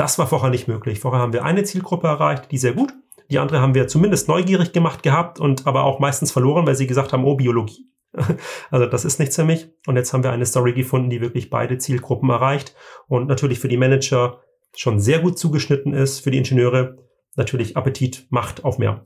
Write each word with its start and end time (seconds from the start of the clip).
Das 0.00 0.18
war 0.18 0.26
vorher 0.26 0.48
nicht 0.48 0.66
möglich. 0.66 0.98
Vorher 0.98 1.20
haben 1.20 1.34
wir 1.34 1.44
eine 1.44 1.62
Zielgruppe 1.62 2.06
erreicht, 2.06 2.50
die 2.50 2.56
sehr 2.56 2.72
gut. 2.72 2.90
Die 3.30 3.38
andere 3.38 3.60
haben 3.60 3.74
wir 3.74 3.86
zumindest 3.86 4.28
neugierig 4.28 4.72
gemacht 4.72 5.02
gehabt 5.02 5.38
und 5.38 5.66
aber 5.66 5.84
auch 5.84 5.98
meistens 5.98 6.32
verloren, 6.32 6.66
weil 6.66 6.74
sie 6.74 6.86
gesagt 6.86 7.12
haben, 7.12 7.26
oh, 7.26 7.34
Biologie. 7.34 7.84
Also 8.70 8.86
das 8.86 9.04
ist 9.04 9.18
nichts 9.18 9.36
für 9.36 9.44
mich. 9.44 9.68
Und 9.86 9.96
jetzt 9.96 10.14
haben 10.14 10.24
wir 10.24 10.32
eine 10.32 10.46
Story 10.46 10.72
gefunden, 10.72 11.10
die 11.10 11.20
wirklich 11.20 11.50
beide 11.50 11.76
Zielgruppen 11.76 12.30
erreicht 12.30 12.74
und 13.08 13.28
natürlich 13.28 13.58
für 13.58 13.68
die 13.68 13.76
Manager 13.76 14.40
schon 14.74 15.00
sehr 15.00 15.18
gut 15.18 15.38
zugeschnitten 15.38 15.92
ist, 15.92 16.20
für 16.20 16.30
die 16.30 16.38
Ingenieure 16.38 16.96
natürlich 17.36 17.76
Appetit 17.76 18.26
macht 18.30 18.64
auf 18.64 18.78
mehr. 18.78 19.02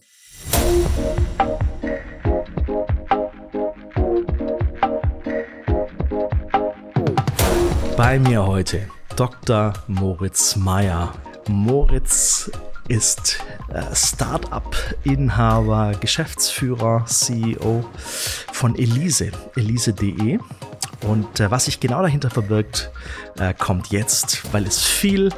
Bei 7.96 8.20
mir 8.20 8.46
heute 8.46 8.88
Dr. 9.16 9.74
Moritz 9.86 10.56
Meyer. 10.56 11.12
Moritz 11.48 12.50
ist 12.88 13.38
äh, 13.68 13.82
Startup-Inhaber, 13.94 15.92
Geschäftsführer, 16.00 17.04
CEO 17.06 17.84
von 18.52 18.76
Elise, 18.76 19.30
elise.de. 19.56 20.38
Und 21.02 21.40
äh, 21.40 21.50
was 21.50 21.66
sich 21.66 21.80
genau 21.80 22.02
dahinter 22.02 22.30
verbirgt, 22.30 22.90
äh, 23.38 23.54
kommt 23.54 23.88
jetzt, 23.88 24.52
weil 24.52 24.66
es 24.66 24.82
viel 24.82 25.30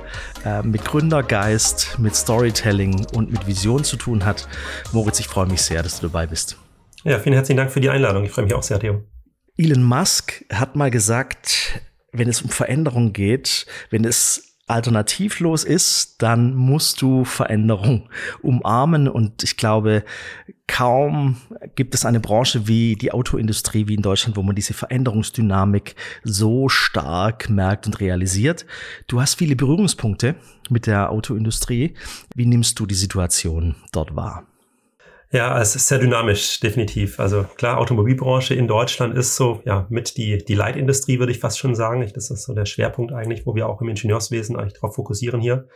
äh, 0.44 0.62
mit 0.62 0.84
Gründergeist, 0.84 1.98
mit 1.98 2.16
Storytelling 2.16 3.06
und 3.14 3.30
mit 3.30 3.46
Vision 3.46 3.84
zu 3.84 3.96
tun 3.96 4.24
hat. 4.24 4.48
Moritz, 4.92 5.20
ich 5.20 5.28
freue 5.28 5.46
mich 5.46 5.62
sehr, 5.62 5.82
dass 5.82 6.00
du 6.00 6.06
dabei 6.06 6.26
bist. 6.26 6.56
Ja, 7.04 7.18
vielen 7.18 7.34
herzlichen 7.34 7.58
Dank 7.58 7.70
für 7.70 7.80
die 7.80 7.90
Einladung. 7.90 8.24
Ich 8.24 8.30
freue 8.30 8.44
mich 8.44 8.54
auch 8.54 8.62
sehr, 8.62 8.80
Theo. 8.80 9.04
Elon 9.58 9.82
Musk 9.82 10.44
hat 10.52 10.76
mal 10.76 10.90
gesagt, 10.90 11.80
wenn 12.18 12.28
es 12.28 12.42
um 12.42 12.50
Veränderung 12.50 13.12
geht, 13.12 13.66
wenn 13.90 14.04
es 14.04 14.46
alternativlos 14.66 15.62
ist, 15.62 16.20
dann 16.22 16.54
musst 16.54 17.00
du 17.00 17.24
Veränderung 17.24 18.08
umarmen. 18.42 19.08
Und 19.08 19.44
ich 19.44 19.56
glaube, 19.56 20.04
kaum 20.66 21.36
gibt 21.76 21.94
es 21.94 22.04
eine 22.04 22.18
Branche 22.18 22.66
wie 22.66 22.96
die 22.96 23.12
Autoindustrie 23.12 23.86
wie 23.86 23.94
in 23.94 24.02
Deutschland, 24.02 24.36
wo 24.36 24.42
man 24.42 24.56
diese 24.56 24.74
Veränderungsdynamik 24.74 25.94
so 26.24 26.68
stark 26.68 27.48
merkt 27.48 27.86
und 27.86 28.00
realisiert. 28.00 28.66
Du 29.06 29.20
hast 29.20 29.34
viele 29.34 29.54
Berührungspunkte 29.54 30.34
mit 30.68 30.86
der 30.86 31.10
Autoindustrie. 31.10 31.94
Wie 32.34 32.46
nimmst 32.46 32.80
du 32.80 32.86
die 32.86 32.94
Situation 32.96 33.76
dort 33.92 34.16
wahr? 34.16 34.46
Ja, 35.32 35.60
es 35.60 35.74
ist 35.74 35.88
sehr 35.88 35.98
dynamisch, 35.98 36.60
definitiv. 36.60 37.18
Also 37.18 37.44
klar, 37.56 37.78
Automobilbranche 37.78 38.54
in 38.54 38.68
Deutschland 38.68 39.16
ist 39.16 39.34
so, 39.34 39.60
ja, 39.64 39.86
mit 39.90 40.16
die, 40.16 40.38
die 40.38 40.54
Leitindustrie, 40.54 41.18
würde 41.18 41.32
ich 41.32 41.40
fast 41.40 41.58
schon 41.58 41.74
sagen. 41.74 42.08
Das 42.14 42.30
ist 42.30 42.44
so 42.44 42.54
der 42.54 42.64
Schwerpunkt 42.64 43.12
eigentlich, 43.12 43.44
wo 43.44 43.54
wir 43.54 43.68
auch 43.68 43.82
im 43.82 43.88
Ingenieurswesen 43.88 44.56
eigentlich 44.56 44.78
drauf 44.78 44.94
fokussieren 44.94 45.40
hier. 45.40 45.66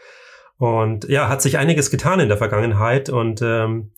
Und 0.56 1.08
ja, 1.08 1.28
hat 1.28 1.42
sich 1.42 1.58
einiges 1.58 1.90
getan 1.90 2.20
in 2.20 2.28
der 2.28 2.36
Vergangenheit 2.36 3.08
und 3.08 3.40
ähm, 3.42 3.92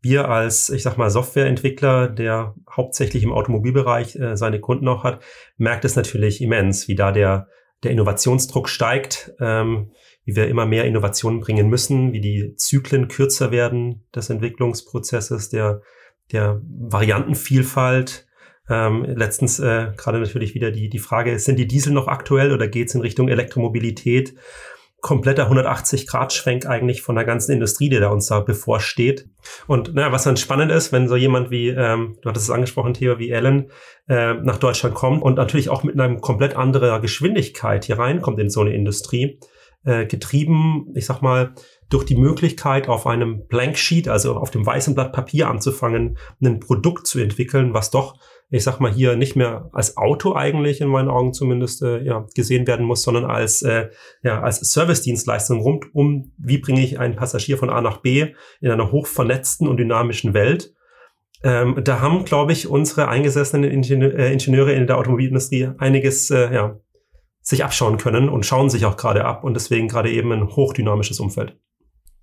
wir 0.00 0.28
als, 0.28 0.70
ich 0.70 0.82
sag 0.82 0.96
mal, 0.96 1.10
Softwareentwickler, 1.10 2.08
der 2.08 2.54
hauptsächlich 2.70 3.24
im 3.24 3.32
Automobilbereich 3.32 4.16
äh, 4.16 4.36
seine 4.36 4.60
Kunden 4.60 4.86
auch 4.86 5.02
hat, 5.02 5.22
merkt 5.56 5.84
es 5.84 5.96
natürlich 5.96 6.40
immens, 6.40 6.88
wie 6.88 6.94
da 6.94 7.10
der, 7.10 7.48
der 7.82 7.90
Innovationsdruck 7.90 8.68
steigt. 8.68 9.32
Ähm, 9.40 9.90
wie 10.24 10.36
wir 10.36 10.48
immer 10.48 10.66
mehr 10.66 10.84
Innovationen 10.84 11.40
bringen 11.40 11.68
müssen, 11.68 12.12
wie 12.12 12.20
die 12.20 12.54
Zyklen 12.56 13.08
kürzer 13.08 13.50
werden 13.50 14.06
des 14.14 14.30
Entwicklungsprozesses, 14.30 15.50
der, 15.50 15.82
der 16.32 16.60
Variantenvielfalt. 16.64 18.26
Ähm, 18.70 19.04
letztens 19.04 19.58
äh, 19.60 19.92
gerade 19.96 20.20
natürlich 20.20 20.54
wieder 20.54 20.70
die, 20.70 20.88
die 20.88 20.98
Frage, 20.98 21.38
sind 21.38 21.58
die 21.58 21.66
Diesel 21.66 21.92
noch 21.92 22.08
aktuell 22.08 22.52
oder 22.52 22.66
geht 22.66 22.88
es 22.88 22.94
in 22.94 23.02
Richtung 23.02 23.28
Elektromobilität? 23.28 24.34
Kompletter 25.04 25.50
180-Grad-Schwenk 25.50 26.64
eigentlich 26.64 27.02
von 27.02 27.14
der 27.14 27.26
ganzen 27.26 27.52
Industrie, 27.52 27.90
die 27.90 28.00
da 28.00 28.08
uns 28.08 28.24
da 28.28 28.40
bevorsteht. 28.40 29.28
Und 29.66 29.94
naja, 29.94 30.12
was 30.12 30.24
dann 30.24 30.38
spannend 30.38 30.72
ist, 30.72 30.92
wenn 30.92 31.08
so 31.08 31.16
jemand 31.16 31.50
wie, 31.50 31.68
ähm, 31.68 32.16
du 32.22 32.30
hattest 32.30 32.46
es 32.46 32.50
angesprochen, 32.50 32.94
Theo, 32.94 33.18
wie 33.18 33.34
Alan, 33.34 33.70
äh, 34.08 34.32
nach 34.32 34.56
Deutschland 34.56 34.94
kommt 34.94 35.22
und 35.22 35.34
natürlich 35.34 35.68
auch 35.68 35.82
mit 35.82 36.00
einer 36.00 36.16
komplett 36.20 36.56
anderen 36.56 37.02
Geschwindigkeit 37.02 37.84
hier 37.84 37.98
reinkommt 37.98 38.40
in 38.40 38.48
so 38.48 38.62
eine 38.62 38.72
Industrie, 38.72 39.38
äh, 39.84 40.06
getrieben, 40.06 40.92
ich 40.94 41.06
sag 41.06 41.20
mal, 41.22 41.54
durch 41.90 42.04
die 42.04 42.16
Möglichkeit, 42.16 42.88
auf 42.88 43.06
einem 43.06 43.46
Blank 43.46 43.78
Sheet, 43.78 44.08
also 44.08 44.36
auf 44.36 44.50
dem 44.50 44.64
weißen 44.64 44.94
Blatt 44.94 45.12
Papier 45.12 45.48
anzufangen, 45.48 46.18
ein 46.42 46.60
Produkt 46.60 47.06
zu 47.06 47.20
entwickeln, 47.20 47.74
was 47.74 47.90
doch, 47.90 48.18
ich 48.50 48.64
sag 48.64 48.80
mal, 48.80 48.92
hier 48.92 49.16
nicht 49.16 49.36
mehr 49.36 49.68
als 49.72 49.96
Auto 49.96 50.34
eigentlich, 50.34 50.80
in 50.80 50.88
meinen 50.88 51.08
Augen 51.08 51.32
zumindest, 51.32 51.82
äh, 51.82 52.02
ja, 52.02 52.26
gesehen 52.34 52.66
werden 52.66 52.86
muss, 52.86 53.02
sondern 53.02 53.24
als, 53.24 53.62
äh, 53.62 53.90
ja, 54.22 54.40
als 54.40 54.60
Service-Dienstleistung 54.60 55.60
rund 55.60 55.94
um, 55.94 56.32
wie 56.38 56.58
bringe 56.58 56.82
ich 56.82 56.98
einen 56.98 57.16
Passagier 57.16 57.58
von 57.58 57.70
A 57.70 57.80
nach 57.80 57.98
B 57.98 58.34
in 58.60 58.70
einer 58.70 58.90
hochvernetzten 58.90 59.68
und 59.68 59.76
dynamischen 59.76 60.34
Welt. 60.34 60.74
Ähm, 61.42 61.78
da 61.84 62.00
haben, 62.00 62.24
glaube 62.24 62.52
ich, 62.52 62.68
unsere 62.68 63.08
eingesessenen 63.08 63.64
äh, 63.64 64.32
Ingenieure 64.32 64.72
in 64.72 64.86
der 64.86 64.96
Automobilindustrie 64.96 65.68
einiges 65.76 66.30
äh, 66.30 66.54
ja, 66.54 66.80
sich 67.44 67.62
abschauen 67.62 67.98
können 67.98 68.28
und 68.28 68.44
schauen 68.44 68.70
sich 68.70 68.86
auch 68.86 68.96
gerade 68.96 69.24
ab 69.24 69.44
und 69.44 69.54
deswegen 69.54 69.86
gerade 69.86 70.10
eben 70.10 70.32
ein 70.32 70.48
hochdynamisches 70.48 71.20
Umfeld. 71.20 71.54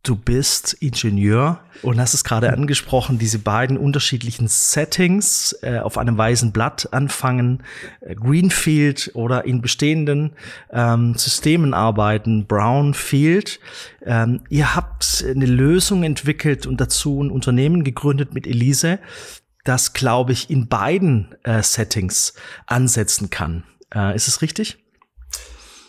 Du 0.03 0.15
bist 0.15 0.73
Ingenieur 0.73 1.59
und 1.83 1.99
hast 1.99 2.15
es 2.15 2.23
gerade 2.23 2.51
angesprochen, 2.51 3.19
diese 3.19 3.37
beiden 3.37 3.77
unterschiedlichen 3.77 4.47
Settings 4.47 5.55
äh, 5.61 5.77
auf 5.77 5.99
einem 5.99 6.17
weißen 6.17 6.51
Blatt 6.51 6.91
anfangen, 6.91 7.61
äh, 7.99 8.15
Greenfield 8.15 9.11
oder 9.13 9.45
in 9.45 9.61
bestehenden 9.61 10.33
ähm, 10.71 11.13
Systemen 11.15 11.75
arbeiten, 11.75 12.47
Brownfield. 12.47 13.59
Ähm, 14.03 14.41
ihr 14.49 14.75
habt 14.75 15.23
eine 15.29 15.45
Lösung 15.45 16.01
entwickelt 16.01 16.65
und 16.65 16.81
dazu 16.81 17.21
ein 17.21 17.29
Unternehmen 17.29 17.83
gegründet 17.83 18.33
mit 18.33 18.47
Elise, 18.47 18.97
das, 19.65 19.93
glaube 19.93 20.31
ich, 20.31 20.49
in 20.49 20.67
beiden 20.67 21.35
äh, 21.43 21.61
Settings 21.61 22.33
ansetzen 22.65 23.29
kann. 23.29 23.65
Äh, 23.93 24.15
ist 24.15 24.27
es 24.27 24.41
richtig? 24.41 24.79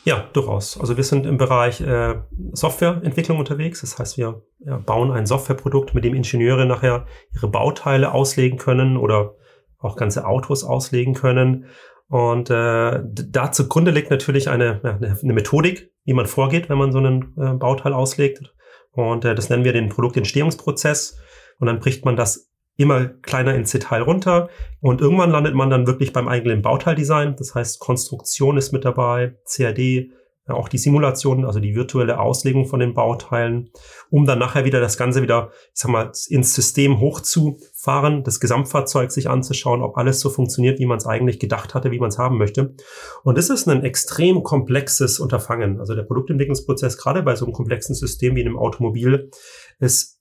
Ja, 0.05 0.29
durchaus. 0.33 0.79
Also 0.81 0.97
wir 0.97 1.05
sind 1.05 1.27
im 1.27 1.39
Bereich 1.39 1.81
äh, 1.81 2.17
Softwareentwicklung 2.53 3.39
unterwegs. 3.39 3.83
Das 3.83 3.99
heißt, 3.99 4.19
wir 4.19 4.43
ja, 4.59 4.79
bauen 4.79 5.13
ein 5.13 5.27
Softwareprodukt, 5.27 5.95
mit 5.95 6.05
dem 6.05 6.15
Ingenieure 6.15 6.67
nachher 6.67 7.07
ihre 7.33 7.49
Bauteile 7.49 8.13
auslegen 8.13 8.59
können 8.59 8.97
oder 8.97 9.37
auch 9.79 9.97
ganze 9.97 10.27
Autos 10.27 10.65
auslegen 10.65 11.15
können. 11.15 11.67
Und 12.09 12.51
äh, 12.51 13.01
da 13.05 13.53
zugrunde 13.53 13.91
liegt 13.91 14.11
natürlich 14.11 14.49
eine, 14.49 14.81
ja, 14.83 14.99
eine 15.23 15.33
Methodik, 15.33 15.93
wie 16.05 16.15
man 16.15 16.27
vorgeht, 16.27 16.69
wenn 16.69 16.79
man 16.79 16.93
so 16.93 16.99
einen 16.99 17.35
äh, 17.39 17.55
Bauteil 17.55 17.93
auslegt. 17.93 18.53
Und 18.91 19.25
äh, 19.25 19.35
das 19.35 19.51
nennen 19.51 19.65
wir 19.65 19.73
den 19.73 19.89
Produktentstehungsprozess. 19.89 21.19
Und 21.59 21.69
dann 21.69 21.79
bricht 21.79 22.05
man 22.05 22.17
das 22.17 22.52
immer 22.77 23.07
kleiner 23.07 23.55
ins 23.55 23.73
Detail 23.73 24.03
runter 24.03 24.49
und 24.81 25.01
irgendwann 25.01 25.31
landet 25.31 25.55
man 25.55 25.71
dann 25.71 25.87
wirklich 25.87 26.13
beim 26.13 26.29
eigenen 26.29 26.63
Bauteildesign. 26.63 27.37
Das 27.37 27.55
heißt, 27.55 27.81
Konstruktion 27.81 28.57
ist 28.57 28.73
mit 28.73 28.85
dabei, 28.85 29.37
CAD, 29.45 30.11
auch 30.49 30.69
die 30.69 30.79
Simulation, 30.79 31.45
also 31.45 31.61
die 31.61 31.77
virtuelle 31.77 32.19
Auslegung 32.19 32.67
von 32.67 32.81
den 32.81 32.95
Bauteilen, 32.95 33.71
um 34.11 34.27
dann 34.27 34.41
nachher 34.41 34.65
wieder 34.65 34.81
das 34.81 34.97
Ganze 34.99 35.23
wieder, 35.23 35.51
ich 35.73 35.81
sag 35.81 35.91
mal, 35.91 36.11
ins 36.29 36.55
System 36.55 36.99
hochzufahren, 36.99 38.25
das 38.25 38.41
Gesamtfahrzeug 38.41 39.13
sich 39.13 39.31
anzuschauen, 39.31 39.83
ob 39.83 39.97
alles 39.97 40.19
so 40.19 40.31
funktioniert, 40.31 40.81
wie 40.81 40.87
man 40.87 40.99
es 40.99 41.07
eigentlich 41.07 41.39
gedacht 41.39 41.75
hatte, 41.75 41.93
wie 41.93 42.01
man 42.01 42.09
es 42.09 42.19
haben 42.19 42.39
möchte. 42.39 42.75
Und 43.23 43.39
das 43.39 43.51
ist 43.51 43.69
ein 43.69 43.85
extrem 43.85 44.43
komplexes 44.43 45.21
Unterfangen. 45.21 45.79
Also 45.79 45.95
der 45.95 46.03
Produktentwicklungsprozess, 46.03 46.99
gerade 46.99 47.23
bei 47.23 47.37
so 47.37 47.45
einem 47.45 47.55
komplexen 47.55 47.95
System 47.95 48.35
wie 48.35 48.41
einem 48.41 48.59
Automobil, 48.59 49.31
ist 49.79 50.21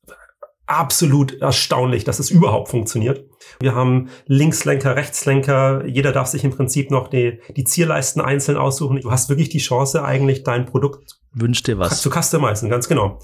absolut 0.72 1.42
erstaunlich, 1.42 2.04
dass 2.04 2.20
es 2.20 2.30
überhaupt 2.30 2.70
funktioniert. 2.70 3.26
Wir 3.60 3.76
haben 3.76 4.10
Linkslenker, 4.26 4.96
Rechtslenker. 4.96 5.86
Jeder 5.86 6.12
darf 6.12 6.28
sich 6.28 6.44
im 6.44 6.52
Prinzip 6.52 6.92
noch 6.92 7.10
die, 7.10 7.40
die 7.56 7.64
Zierleisten 7.64 8.22
einzeln 8.22 8.58
aussuchen. 8.58 9.02
Du 9.02 9.12
hast 9.12 9.30
wirklich 9.30 9.50
die 9.50 9.60
Chance, 9.60 10.04
eigentlich 10.04 10.44
dein 10.44 10.66
Produkt 10.66 11.20
Wünsch 11.34 11.64
dir 11.64 11.78
was. 11.78 12.02
zu 12.02 12.10
customizen, 12.10 12.70
ganz 12.70 12.88
genau. 12.88 13.20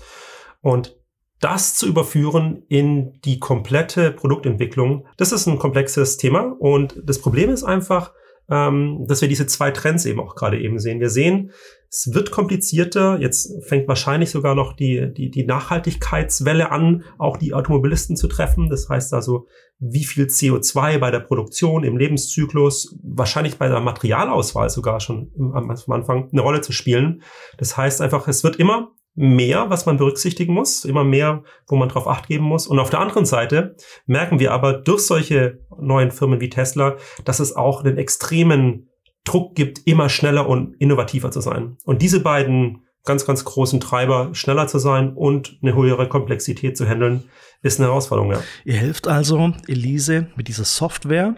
Und 0.61 0.97
das 1.39 1.75
zu 1.75 1.87
überführen 1.87 2.63
in 2.67 3.19
die 3.23 3.39
komplette 3.39 4.11
Produktentwicklung, 4.11 5.05
das 5.17 5.31
ist 5.31 5.47
ein 5.47 5.59
komplexes 5.59 6.17
Thema. 6.17 6.55
Und 6.59 7.01
das 7.03 7.19
Problem 7.21 7.49
ist 7.49 7.63
einfach, 7.63 8.11
ähm, 8.49 9.05
dass 9.07 9.21
wir 9.21 9.27
diese 9.27 9.47
zwei 9.47 9.71
Trends 9.71 10.05
eben 10.05 10.19
auch 10.19 10.35
gerade 10.35 10.59
eben 10.59 10.79
sehen. 10.79 10.99
Wir 10.99 11.09
sehen, 11.09 11.51
es 11.89 12.13
wird 12.13 12.31
komplizierter. 12.31 13.19
Jetzt 13.19 13.63
fängt 13.65 13.87
wahrscheinlich 13.87 14.31
sogar 14.31 14.55
noch 14.55 14.73
die, 14.73 15.13
die, 15.13 15.29
die 15.29 15.45
Nachhaltigkeitswelle 15.45 16.71
an, 16.71 17.03
auch 17.17 17.37
die 17.37 17.53
Automobilisten 17.53 18.15
zu 18.15 18.27
treffen. 18.27 18.69
Das 18.69 18.89
heißt 18.89 19.13
also, 19.13 19.47
wie 19.79 20.03
viel 20.03 20.25
CO2 20.25 20.97
bei 20.97 21.11
der 21.11 21.19
Produktion, 21.19 21.83
im 21.83 21.97
Lebenszyklus, 21.97 22.97
wahrscheinlich 23.03 23.57
bei 23.57 23.67
der 23.67 23.79
Materialauswahl 23.79 24.69
sogar 24.69 24.99
schon 24.99 25.31
am 25.53 25.69
Anfang 25.69 26.29
eine 26.31 26.41
Rolle 26.41 26.61
zu 26.61 26.71
spielen. 26.71 27.21
Das 27.57 27.77
heißt 27.77 28.01
einfach, 28.01 28.27
es 28.27 28.43
wird 28.43 28.57
immer 28.57 28.91
mehr, 29.17 29.69
was 29.69 29.85
man 29.85 29.97
berücksichtigen 29.97 30.53
muss, 30.53 30.85
immer 30.85 31.03
mehr, 31.03 31.43
wo 31.67 31.75
man 31.75 31.89
drauf 31.89 32.07
acht 32.07 32.27
geben 32.27 32.45
muss. 32.45 32.67
Und 32.67 32.77
auf 32.79 32.91
der 32.91 32.99
anderen 32.99 33.25
Seite 33.25 33.75
merken 34.05 34.39
wir 34.39 34.51
aber 34.51 34.73
durch 34.73 35.01
solche 35.01 35.59
neuen 35.79 36.11
Firmen 36.11 36.39
wie 36.39 36.49
Tesla, 36.49 36.97
dass 37.25 37.39
es 37.39 37.55
auch 37.55 37.83
einen 37.83 37.97
extremen 37.97 38.89
Druck 39.23 39.55
gibt, 39.55 39.85
immer 39.85 40.09
schneller 40.09 40.47
und 40.47 40.75
innovativer 40.79 41.31
zu 41.31 41.41
sein. 41.41 41.77
Und 41.83 42.01
diese 42.01 42.21
beiden 42.21 42.83
ganz, 43.03 43.25
ganz 43.25 43.43
großen 43.43 43.79
Treiber 43.79 44.33
schneller 44.33 44.67
zu 44.67 44.79
sein 44.79 45.13
und 45.13 45.57
eine 45.61 45.75
höhere 45.75 46.07
Komplexität 46.07 46.77
zu 46.77 46.87
handeln, 46.87 47.23
ist 47.63 47.79
eine 47.79 47.87
Herausforderung, 47.87 48.31
ja. 48.31 48.43
Ihr 48.65 48.75
helft 48.75 49.07
also 49.07 49.53
Elise 49.67 50.27
mit 50.35 50.47
dieser 50.47 50.65
Software 50.65 51.35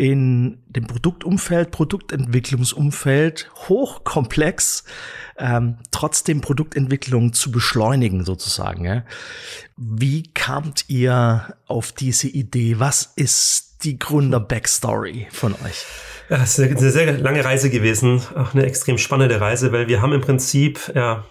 in 0.00 0.62
dem 0.66 0.86
Produktumfeld, 0.86 1.72
Produktentwicklungsumfeld 1.72 3.50
hochkomplex, 3.68 4.84
ähm, 5.36 5.76
trotzdem 5.90 6.40
Produktentwicklung 6.40 7.34
zu 7.34 7.50
beschleunigen 7.52 8.24
sozusagen. 8.24 8.86
Ja? 8.86 9.04
Wie 9.76 10.22
kamt 10.32 10.86
ihr 10.88 11.54
auf 11.66 11.92
diese 11.92 12.28
Idee? 12.28 12.78
Was 12.78 13.12
ist 13.16 13.69
die 13.82 13.98
Gründer-Backstory 13.98 15.28
von 15.30 15.54
euch? 15.64 15.86
Ja, 16.28 16.42
es 16.42 16.58
ist 16.58 16.78
eine 16.78 16.90
sehr 16.90 17.18
lange 17.18 17.44
Reise 17.44 17.70
gewesen, 17.70 18.22
auch 18.36 18.54
eine 18.54 18.64
extrem 18.64 18.98
spannende 18.98 19.40
Reise, 19.40 19.72
weil 19.72 19.88
wir 19.88 20.00
haben 20.00 20.12
im 20.12 20.20
Prinzip 20.20 20.92
ja, 20.94 21.24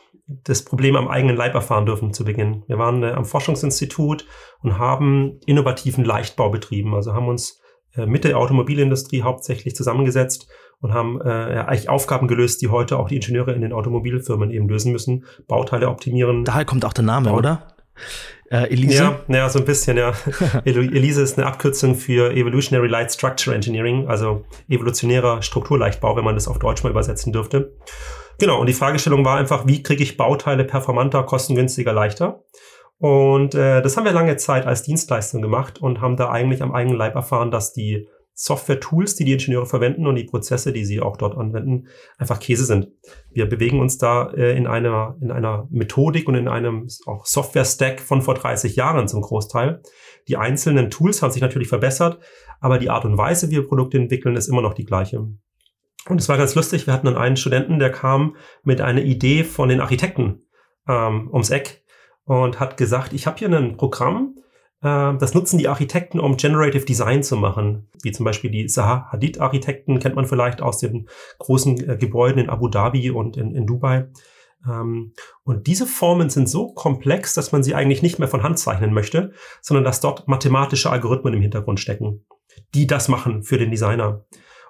das 0.43 0.63
Problem 0.63 0.95
am 0.95 1.07
eigenen 1.07 1.35
Leib 1.35 1.55
erfahren 1.55 1.85
dürfen 1.85 2.13
zu 2.13 2.25
Beginn. 2.25 2.63
Wir 2.67 2.77
waren 2.77 3.03
äh, 3.03 3.11
am 3.11 3.25
Forschungsinstitut 3.25 4.25
und 4.61 4.77
haben 4.77 5.39
innovativen 5.45 6.03
Leichtbau 6.03 6.49
betrieben, 6.49 6.93
also 6.93 7.13
haben 7.13 7.27
uns 7.27 7.61
äh, 7.95 8.05
mit 8.05 8.23
der 8.23 8.37
Automobilindustrie 8.37 9.23
hauptsächlich 9.23 9.75
zusammengesetzt 9.75 10.47
und 10.81 10.93
haben 10.93 11.19
äh, 11.21 11.55
ja, 11.55 11.65
eigentlich 11.65 11.89
Aufgaben 11.89 12.27
gelöst, 12.27 12.61
die 12.61 12.69
heute 12.69 12.97
auch 12.99 13.09
die 13.09 13.15
Ingenieure 13.15 13.53
in 13.53 13.61
den 13.61 13.73
Automobilfirmen 13.73 14.51
eben 14.51 14.69
lösen 14.69 14.91
müssen. 14.91 15.25
Bauteile 15.47 15.89
optimieren. 15.89 16.45
Daher 16.45 16.65
kommt 16.65 16.85
auch 16.85 16.93
der 16.93 17.03
Name, 17.03 17.29
Baut 17.29 17.39
oder? 17.39 17.67
Äh, 18.51 18.71
Elise? 18.71 18.95
Ja, 18.95 19.19
ja, 19.27 19.49
so 19.49 19.59
ein 19.59 19.65
bisschen, 19.65 19.97
ja. 19.97 20.13
Elise 20.65 21.21
ist 21.21 21.37
eine 21.37 21.47
Abkürzung 21.47 21.95
für 21.95 22.31
Evolutionary 22.33 22.87
Light 22.87 23.11
Structure 23.11 23.55
Engineering, 23.55 24.07
also 24.07 24.45
evolutionärer 24.67 25.41
Strukturleichtbau, 25.41 26.15
wenn 26.15 26.23
man 26.23 26.35
das 26.35 26.47
auf 26.47 26.57
Deutsch 26.57 26.83
mal 26.83 26.89
übersetzen 26.89 27.31
dürfte. 27.31 27.75
Genau, 28.39 28.59
und 28.59 28.67
die 28.67 28.73
Fragestellung 28.73 29.23
war 29.23 29.37
einfach, 29.37 29.67
wie 29.67 29.83
kriege 29.83 30.01
ich 30.01 30.17
Bauteile 30.17 30.63
performanter, 30.63 31.23
kostengünstiger, 31.23 31.93
leichter? 31.93 32.43
Und 32.97 33.53
äh, 33.53 33.81
das 33.81 33.95
haben 33.95 34.05
wir 34.05 34.11
lange 34.11 34.35
Zeit 34.37 34.65
als 34.65 34.83
Dienstleistung 34.83 35.41
gemacht 35.41 35.79
und 35.79 36.01
haben 36.01 36.17
da 36.17 36.29
eigentlich 36.29 36.61
am 36.61 36.73
eigenen 36.73 36.97
Leib 36.97 37.15
erfahren, 37.15 37.51
dass 37.51 37.71
die 37.71 38.07
Software-Tools, 38.41 39.15
die 39.15 39.25
die 39.25 39.33
Ingenieure 39.33 39.65
verwenden 39.65 40.07
und 40.07 40.15
die 40.15 40.23
Prozesse, 40.23 40.71
die 40.71 40.85
sie 40.85 41.01
auch 41.01 41.17
dort 41.17 41.37
anwenden, 41.37 41.87
einfach 42.17 42.39
Käse 42.39 42.63
sind. 42.63 42.87
Wir 43.31 43.47
bewegen 43.47 43.81
uns 43.81 43.97
da 43.97 44.31
äh, 44.31 44.55
in 44.55 44.65
einer 44.65 45.17
in 45.19 45.29
einer 45.29 45.67
Methodik 45.69 46.25
und 46.29 46.35
in 46.35 46.47
einem 46.47 46.87
auch 47.05 47.25
Software-Stack 47.25 47.99
von 47.99 48.21
vor 48.21 48.35
30 48.35 48.77
Jahren 48.77 49.09
zum 49.09 49.21
Großteil. 49.21 49.81
Die 50.29 50.37
einzelnen 50.37 50.89
Tools 50.89 51.21
haben 51.21 51.31
sich 51.31 51.41
natürlich 51.41 51.67
verbessert, 51.67 52.19
aber 52.61 52.79
die 52.79 52.89
Art 52.89 53.03
und 53.03 53.17
Weise, 53.17 53.49
wie 53.49 53.57
wir 53.57 53.67
Produkte 53.67 53.97
entwickeln, 53.97 54.37
ist 54.37 54.47
immer 54.47 54.61
noch 54.61 54.73
die 54.73 54.85
gleiche. 54.85 55.27
Und 56.07 56.21
es 56.21 56.29
war 56.29 56.37
ganz 56.37 56.55
lustig. 56.55 56.87
Wir 56.87 56.93
hatten 56.93 57.07
dann 57.07 57.17
einen 57.17 57.35
Studenten, 57.35 57.77
der 57.77 57.91
kam 57.91 58.37
mit 58.63 58.79
einer 58.79 59.01
Idee 59.01 59.43
von 59.43 59.67
den 59.67 59.81
Architekten 59.81 60.43
ähm, 60.87 61.29
ums 61.33 61.49
Eck 61.49 61.83
und 62.23 62.61
hat 62.61 62.77
gesagt, 62.77 63.11
ich 63.11 63.27
habe 63.27 63.37
hier 63.37 63.49
ein 63.49 63.75
Programm, 63.75 64.35
das 64.81 65.33
nutzen 65.33 65.57
die 65.57 65.67
Architekten, 65.67 66.19
um 66.19 66.37
Generative 66.37 66.85
Design 66.85 67.21
zu 67.21 67.35
machen. 67.35 67.89
Wie 68.01 68.11
zum 68.11 68.23
Beispiel 68.23 68.49
die 68.49 68.67
Zaha 68.67 69.11
Hadid 69.11 69.41
Architekten 69.41 69.99
kennt 69.99 70.15
man 70.15 70.25
vielleicht 70.25 70.61
aus 70.61 70.79
den 70.79 71.09
großen 71.39 71.89
äh, 71.89 71.97
Gebäuden 71.97 72.39
in 72.39 72.49
Abu 72.49 72.69
Dhabi 72.69 73.11
und 73.11 73.35
in, 73.35 73.53
in 73.53 73.65
Dubai. 73.65 74.09
Ähm, 74.67 75.13
und 75.43 75.67
diese 75.67 75.85
Formen 75.85 76.29
sind 76.29 76.47
so 76.47 76.73
komplex, 76.73 77.33
dass 77.33 77.51
man 77.51 77.63
sie 77.63 77.75
eigentlich 77.75 78.01
nicht 78.01 78.19
mehr 78.19 78.27
von 78.27 78.43
Hand 78.43 78.59
zeichnen 78.59 78.93
möchte, 78.93 79.33
sondern 79.61 79.83
dass 79.83 79.99
dort 79.99 80.27
mathematische 80.27 80.89
Algorithmen 80.89 81.33
im 81.33 81.41
Hintergrund 81.41 81.79
stecken, 81.79 82.25
die 82.73 82.87
das 82.87 83.09
machen 83.09 83.43
für 83.43 83.57
den 83.57 83.71
Designer. 83.71 84.25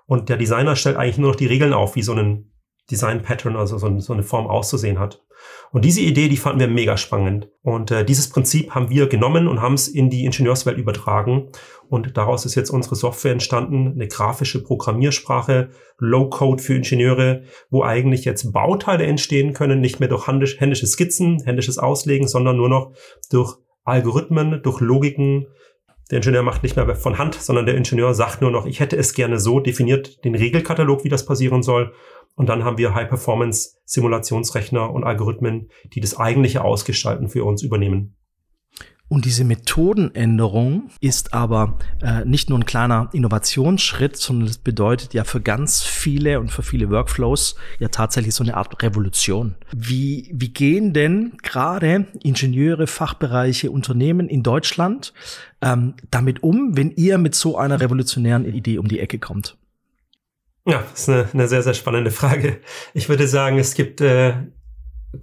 Und 0.06 0.30
der 0.30 0.38
Designer 0.38 0.76
stellt 0.76 0.98
eigentlich 0.98 1.20
nur 1.20 1.30
noch 1.30 1.38
die 1.38 1.46
Regeln 1.46 1.74
auf, 1.74 1.96
wie 1.96 2.02
so 2.02 2.14
ein 2.14 2.52
Design 2.90 3.22
Pattern, 3.22 3.56
also 3.56 3.78
so, 3.78 4.00
so 4.00 4.14
eine 4.14 4.24
Form 4.24 4.48
auszusehen 4.48 4.98
hat. 4.98 5.24
Und 5.72 5.86
diese 5.86 6.02
Idee, 6.02 6.30
die 6.30 6.38
fanden 6.38 6.60
wir 6.60 6.68
mega 6.68 6.98
spannend. 6.98 7.50
Und 7.62 7.92
äh, 7.92 8.04
dieses 8.04 8.30
Prinzip 8.30 8.74
haben 8.74 8.90
wir 8.90 9.08
genommen 9.08 9.48
und 9.48 9.62
haben 9.62 9.76
es 9.76 9.88
in 9.88 10.10
die 10.10 10.26
Ingenieurswelt 10.26 10.78
übertragen. 10.78 11.50
Und 11.90 12.18
daraus 12.18 12.46
ist 12.46 12.56
jetzt 12.56 12.70
unsere 12.70 12.96
Software 12.96 13.34
entstanden, 13.34 13.94
eine 13.94 14.08
grafische 14.08 14.64
Programmiersprache, 14.64 15.70
Low-Code 16.00 16.62
für 16.62 16.76
Ingenieure, 16.76 17.44
wo 17.70 17.84
eigentlich 17.84 18.26
jetzt 18.26 18.52
Bauteile 18.52 19.06
entstehen 19.06 19.54
können, 19.54 19.82
nicht 19.82 20.00
mehr 20.00 20.10
durch 20.10 20.28
händische 20.28 20.88
Skizzen, 20.88 21.44
händisches 21.44 21.78
Auslegen, 21.78 22.28
sondern 22.28 22.58
nur 22.58 22.70
noch 22.70 22.94
durch 23.32 23.58
Algorithmen, 23.84 24.62
durch 24.64 24.80
Logiken. 24.80 25.48
Der 26.12 26.18
Ingenieur 26.18 26.42
macht 26.42 26.64
nicht 26.64 26.76
mehr 26.76 26.96
von 26.96 27.20
Hand, 27.20 27.36
sondern 27.36 27.68
der 27.68 27.76
Ingenieur 27.76 28.16
sagt 28.16 28.42
nur 28.42 28.50
noch, 28.50 28.66
ich 28.66 28.80
hätte 28.80 28.98
es 28.98 29.14
gerne 29.14 29.40
so 29.40 29.60
definiert, 29.60 30.24
den 30.24 30.34
Regelkatalog, 30.34 31.04
wie 31.04 31.10
das 31.10 31.26
passieren 31.26 31.62
soll. 31.62 31.94
Und 32.40 32.48
dann 32.48 32.64
haben 32.64 32.78
wir 32.78 32.96
High-Performance-Simulationsrechner 32.96 34.94
und 34.94 35.04
Algorithmen, 35.04 35.68
die 35.94 36.00
das 36.00 36.18
eigentliche 36.18 36.64
Ausgestalten 36.64 37.28
für 37.28 37.44
uns 37.44 37.64
übernehmen. 37.64 38.16
Und 39.10 39.26
diese 39.26 39.44
Methodenänderung 39.44 40.90
ist 41.02 41.34
aber 41.34 41.78
äh, 42.02 42.24
nicht 42.24 42.50
nur 42.50 42.58
ein 42.58 42.66
kleiner 42.66 43.10
Innovationsschritt, 43.12 44.16
sondern 44.16 44.48
es 44.48 44.58
bedeutet 44.58 45.14
ja 45.14 45.26
für 45.26 45.42
ganz 45.42 45.84
viele 45.84 46.40
und 46.40 46.50
für 46.50 46.64
viele 46.64 46.90
Workflows 46.90 47.56
ja 47.80 47.90
tatsächlich 47.90 48.34
so 48.34 48.46
eine 48.46 48.56
Art 48.56 48.82
Revolution. 48.82 49.56
Wie, 49.76 50.32
wie 50.34 50.54
gehen 50.54 50.94
denn 50.94 51.34
gerade 51.44 52.08
Ingenieure, 52.24 52.88
Fachbereiche, 52.88 53.70
Unternehmen 53.70 54.30
in 54.30 54.44
Deutschland 54.44 55.14
ähm, 55.62 55.96
damit 56.10 56.42
um, 56.42 56.78
wenn 56.78 56.92
ihr 56.92 57.18
mit 57.18 57.36
so 57.36 57.58
einer 57.58 57.82
revolutionären 57.82 58.46
Idee 58.46 58.78
um 58.78 58.88
die 58.88 59.02
Ecke 59.02 59.20
kommt? 59.20 59.59
Ja, 60.70 60.84
das 60.92 61.02
ist 61.02 61.10
eine, 61.10 61.28
eine 61.34 61.48
sehr, 61.48 61.64
sehr 61.64 61.74
spannende 61.74 62.12
Frage. 62.12 62.62
Ich 62.94 63.10
würde 63.10 63.28
sagen, 63.28 63.58
es 63.58 63.74
gibt 63.74 64.02
äh, 64.02 64.34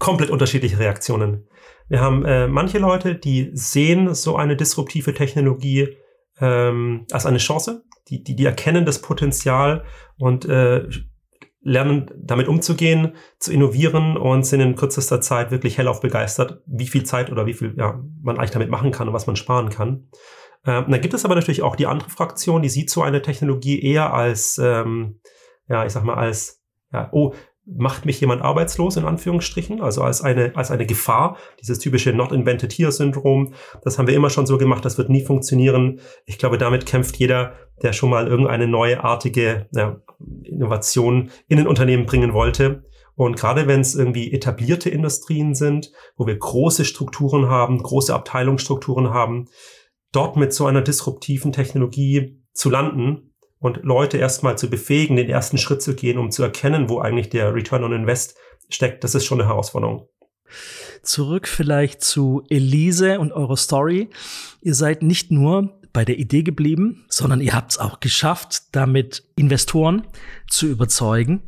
komplett 0.00 0.30
unterschiedliche 0.30 0.80
Reaktionen. 0.80 1.46
Wir 1.88 2.00
haben 2.00 2.24
äh, 2.24 2.48
manche 2.48 2.78
Leute, 2.78 3.14
die 3.14 3.50
sehen 3.54 4.12
so 4.12 4.34
eine 4.34 4.56
disruptive 4.56 5.14
Technologie 5.14 5.96
ähm, 6.40 7.06
als 7.12 7.26
eine 7.26 7.38
Chance, 7.38 7.84
die, 8.08 8.24
die, 8.24 8.34
die 8.34 8.44
erkennen 8.44 8.84
das 8.84 9.00
Potenzial 9.00 9.84
und 10.18 10.46
äh, 10.46 10.88
lernen 11.60 12.10
damit 12.16 12.48
umzugehen, 12.48 13.12
zu 13.38 13.52
innovieren 13.52 14.16
und 14.16 14.44
sind 14.44 14.60
in 14.60 14.74
kürzester 14.74 15.20
Zeit 15.20 15.52
wirklich 15.52 15.78
hellauf 15.78 16.00
begeistert, 16.00 16.60
wie 16.66 16.88
viel 16.88 17.04
Zeit 17.04 17.30
oder 17.30 17.46
wie 17.46 17.54
viel 17.54 17.72
ja, 17.76 18.02
man 18.20 18.36
eigentlich 18.38 18.50
damit 18.50 18.70
machen 18.70 18.90
kann 18.90 19.06
und 19.06 19.14
was 19.14 19.28
man 19.28 19.36
sparen 19.36 19.68
kann. 19.70 20.08
Ähm, 20.66 20.86
dann 20.88 21.00
gibt 21.00 21.14
es 21.14 21.24
aber 21.24 21.36
natürlich 21.36 21.62
auch 21.62 21.76
die 21.76 21.86
andere 21.86 22.10
Fraktion, 22.10 22.62
die 22.62 22.68
sieht 22.68 22.90
so 22.90 23.02
eine 23.02 23.22
Technologie 23.22 23.80
eher 23.80 24.12
als, 24.12 24.58
ähm, 24.58 25.20
ja, 25.68 25.84
ich 25.84 25.92
sag 25.92 26.04
mal, 26.04 26.14
als, 26.14 26.62
ja, 26.92 27.08
oh, 27.12 27.34
macht 27.66 28.06
mich 28.06 28.20
jemand 28.20 28.42
arbeitslos 28.42 28.96
in 28.96 29.04
Anführungsstrichen, 29.04 29.80
also 29.80 30.02
als 30.02 30.22
eine, 30.22 30.54
als 30.54 30.70
eine 30.70 30.86
Gefahr, 30.86 31.36
dieses 31.60 31.80
typische 31.80 32.12
Not 32.12 32.30
Invented 32.30 32.72
Here 32.72 32.92
Syndrom. 32.92 33.54
Das 33.82 33.98
haben 33.98 34.06
wir 34.06 34.14
immer 34.14 34.30
schon 34.30 34.46
so 34.46 34.56
gemacht, 34.56 34.84
das 34.84 34.98
wird 34.98 35.10
nie 35.10 35.24
funktionieren. 35.24 36.00
Ich 36.26 36.38
glaube, 36.38 36.58
damit 36.58 36.86
kämpft 36.86 37.16
jeder, 37.16 37.54
der 37.82 37.92
schon 37.92 38.10
mal 38.10 38.28
irgendeine 38.28 38.68
neuartige 38.68 39.66
ja, 39.72 40.00
Innovation 40.44 41.30
in 41.48 41.58
ein 41.58 41.66
Unternehmen 41.66 42.06
bringen 42.06 42.32
wollte. 42.32 42.84
Und 43.16 43.36
gerade 43.36 43.66
wenn 43.66 43.80
es 43.80 43.94
irgendwie 43.94 44.32
etablierte 44.32 44.90
Industrien 44.90 45.54
sind, 45.54 45.90
wo 46.16 46.26
wir 46.26 46.38
große 46.38 46.84
Strukturen 46.84 47.48
haben, 47.48 47.82
große 47.82 48.14
Abteilungsstrukturen 48.14 49.10
haben, 49.10 49.46
dort 50.12 50.36
mit 50.36 50.52
so 50.52 50.66
einer 50.66 50.82
disruptiven 50.82 51.50
Technologie 51.50 52.42
zu 52.52 52.70
landen 52.70 53.34
und 53.58 53.80
Leute 53.82 54.18
erstmal 54.18 54.58
zu 54.58 54.68
befähigen, 54.68 55.16
den 55.16 55.28
ersten 55.28 55.58
Schritt 55.58 55.82
zu 55.82 55.94
gehen, 55.94 56.18
um 56.18 56.30
zu 56.30 56.42
erkennen, 56.42 56.88
wo 56.88 56.98
eigentlich 56.98 57.30
der 57.30 57.54
Return 57.54 57.84
on 57.84 57.92
Invest 57.92 58.36
steckt, 58.68 59.04
das 59.04 59.14
ist 59.14 59.24
schon 59.24 59.40
eine 59.40 59.48
Herausforderung. 59.48 60.08
Zurück 61.02 61.48
vielleicht 61.48 62.02
zu 62.02 62.44
Elise 62.50 63.20
und 63.20 63.32
eurer 63.32 63.56
Story. 63.56 64.10
Ihr 64.60 64.74
seid 64.74 65.02
nicht 65.02 65.30
nur 65.30 65.80
bei 65.92 66.04
der 66.04 66.18
Idee 66.18 66.42
geblieben, 66.42 67.04
sondern 67.08 67.40
ihr 67.40 67.54
habt 67.54 67.72
es 67.72 67.78
auch 67.78 68.00
geschafft, 68.00 68.64
damit 68.72 69.24
Investoren 69.36 70.06
zu 70.48 70.66
überzeugen 70.66 71.42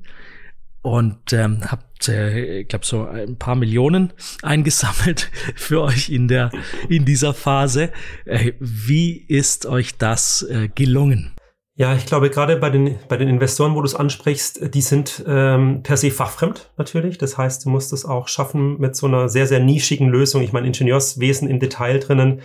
und 0.82 1.32
ähm, 1.32 1.60
habt, 1.70 2.08
äh, 2.08 2.60
ich 2.60 2.68
glaube, 2.68 2.86
so 2.86 3.06
ein 3.06 3.36
paar 3.36 3.56
Millionen 3.56 4.12
eingesammelt 4.42 5.30
für 5.54 5.82
euch 5.82 6.08
in 6.08 6.28
der 6.28 6.50
in 6.88 7.04
dieser 7.04 7.34
Phase. 7.34 7.92
Äh, 8.24 8.52
wie 8.58 9.16
ist 9.16 9.66
euch 9.66 9.98
das 9.98 10.42
äh, 10.42 10.68
gelungen? 10.74 11.34
Ja, 11.78 11.94
ich 11.94 12.06
glaube, 12.06 12.28
gerade 12.28 12.56
bei 12.56 12.70
den, 12.70 12.98
bei 13.08 13.16
den 13.16 13.28
Investoren, 13.28 13.76
wo 13.76 13.80
du 13.80 13.86
es 13.86 13.94
ansprichst, 13.94 14.74
die 14.74 14.80
sind 14.80 15.24
ähm, 15.28 15.84
per 15.84 15.96
se 15.96 16.10
fachfremd 16.10 16.72
natürlich. 16.76 17.18
Das 17.18 17.38
heißt, 17.38 17.64
du 17.64 17.70
musst 17.70 17.92
es 17.92 18.04
auch 18.04 18.26
schaffen 18.26 18.80
mit 18.80 18.96
so 18.96 19.06
einer 19.06 19.28
sehr, 19.28 19.46
sehr 19.46 19.60
nischigen 19.60 20.08
Lösung. 20.08 20.42
Ich 20.42 20.52
meine, 20.52 20.66
Ingenieurswesen 20.66 21.48
im 21.48 21.60
Detail 21.60 22.00
drinnen. 22.00 22.40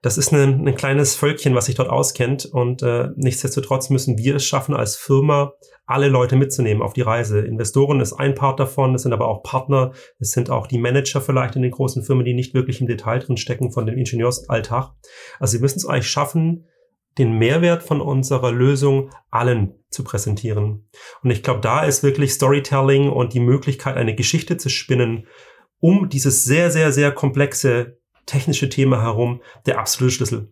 Das 0.00 0.16
ist 0.16 0.32
ein, 0.32 0.64
ein 0.64 0.76
kleines 0.76 1.16
Völkchen, 1.16 1.56
was 1.56 1.66
sich 1.66 1.74
dort 1.74 1.88
auskennt. 1.88 2.46
Und 2.46 2.84
äh, 2.84 3.08
nichtsdestotrotz 3.16 3.90
müssen 3.90 4.16
wir 4.16 4.36
es 4.36 4.44
schaffen, 4.44 4.76
als 4.76 4.94
Firma 4.94 5.54
alle 5.86 6.06
Leute 6.06 6.36
mitzunehmen 6.36 6.80
auf 6.80 6.92
die 6.92 7.02
Reise. 7.02 7.40
Investoren 7.40 7.98
ist 7.98 8.12
ein 8.12 8.36
Part 8.36 8.60
davon, 8.60 8.94
es 8.94 9.02
sind 9.02 9.12
aber 9.12 9.26
auch 9.26 9.42
Partner, 9.42 9.90
es 10.20 10.30
sind 10.30 10.50
auch 10.50 10.68
die 10.68 10.78
Manager 10.78 11.20
vielleicht 11.20 11.56
in 11.56 11.62
den 11.62 11.72
großen 11.72 12.04
Firmen, 12.04 12.24
die 12.24 12.34
nicht 12.34 12.54
wirklich 12.54 12.80
im 12.80 12.86
Detail 12.86 13.18
drin 13.18 13.38
stecken 13.38 13.72
von 13.72 13.86
dem 13.86 13.98
Ingenieursalltag. 13.98 14.92
Also 15.40 15.56
sie 15.56 15.62
müssen 15.62 15.78
es 15.78 15.86
eigentlich 15.86 16.08
schaffen, 16.08 16.68
den 17.18 17.32
Mehrwert 17.32 17.82
von 17.82 18.00
unserer 18.00 18.52
Lösung 18.52 19.10
allen 19.30 19.74
zu 19.90 20.04
präsentieren. 20.04 20.88
Und 21.22 21.30
ich 21.30 21.42
glaube, 21.42 21.60
da 21.60 21.84
ist 21.84 22.02
wirklich 22.02 22.32
Storytelling 22.32 23.10
und 23.10 23.34
die 23.34 23.40
Möglichkeit, 23.40 23.96
eine 23.96 24.14
Geschichte 24.14 24.56
zu 24.56 24.68
spinnen, 24.68 25.26
um 25.80 26.08
dieses 26.08 26.44
sehr, 26.44 26.70
sehr, 26.70 26.92
sehr 26.92 27.12
komplexe 27.12 27.98
technische 28.26 28.68
Thema 28.68 29.02
herum, 29.02 29.42
der 29.66 29.78
absolute 29.78 30.14
Schlüssel. 30.14 30.50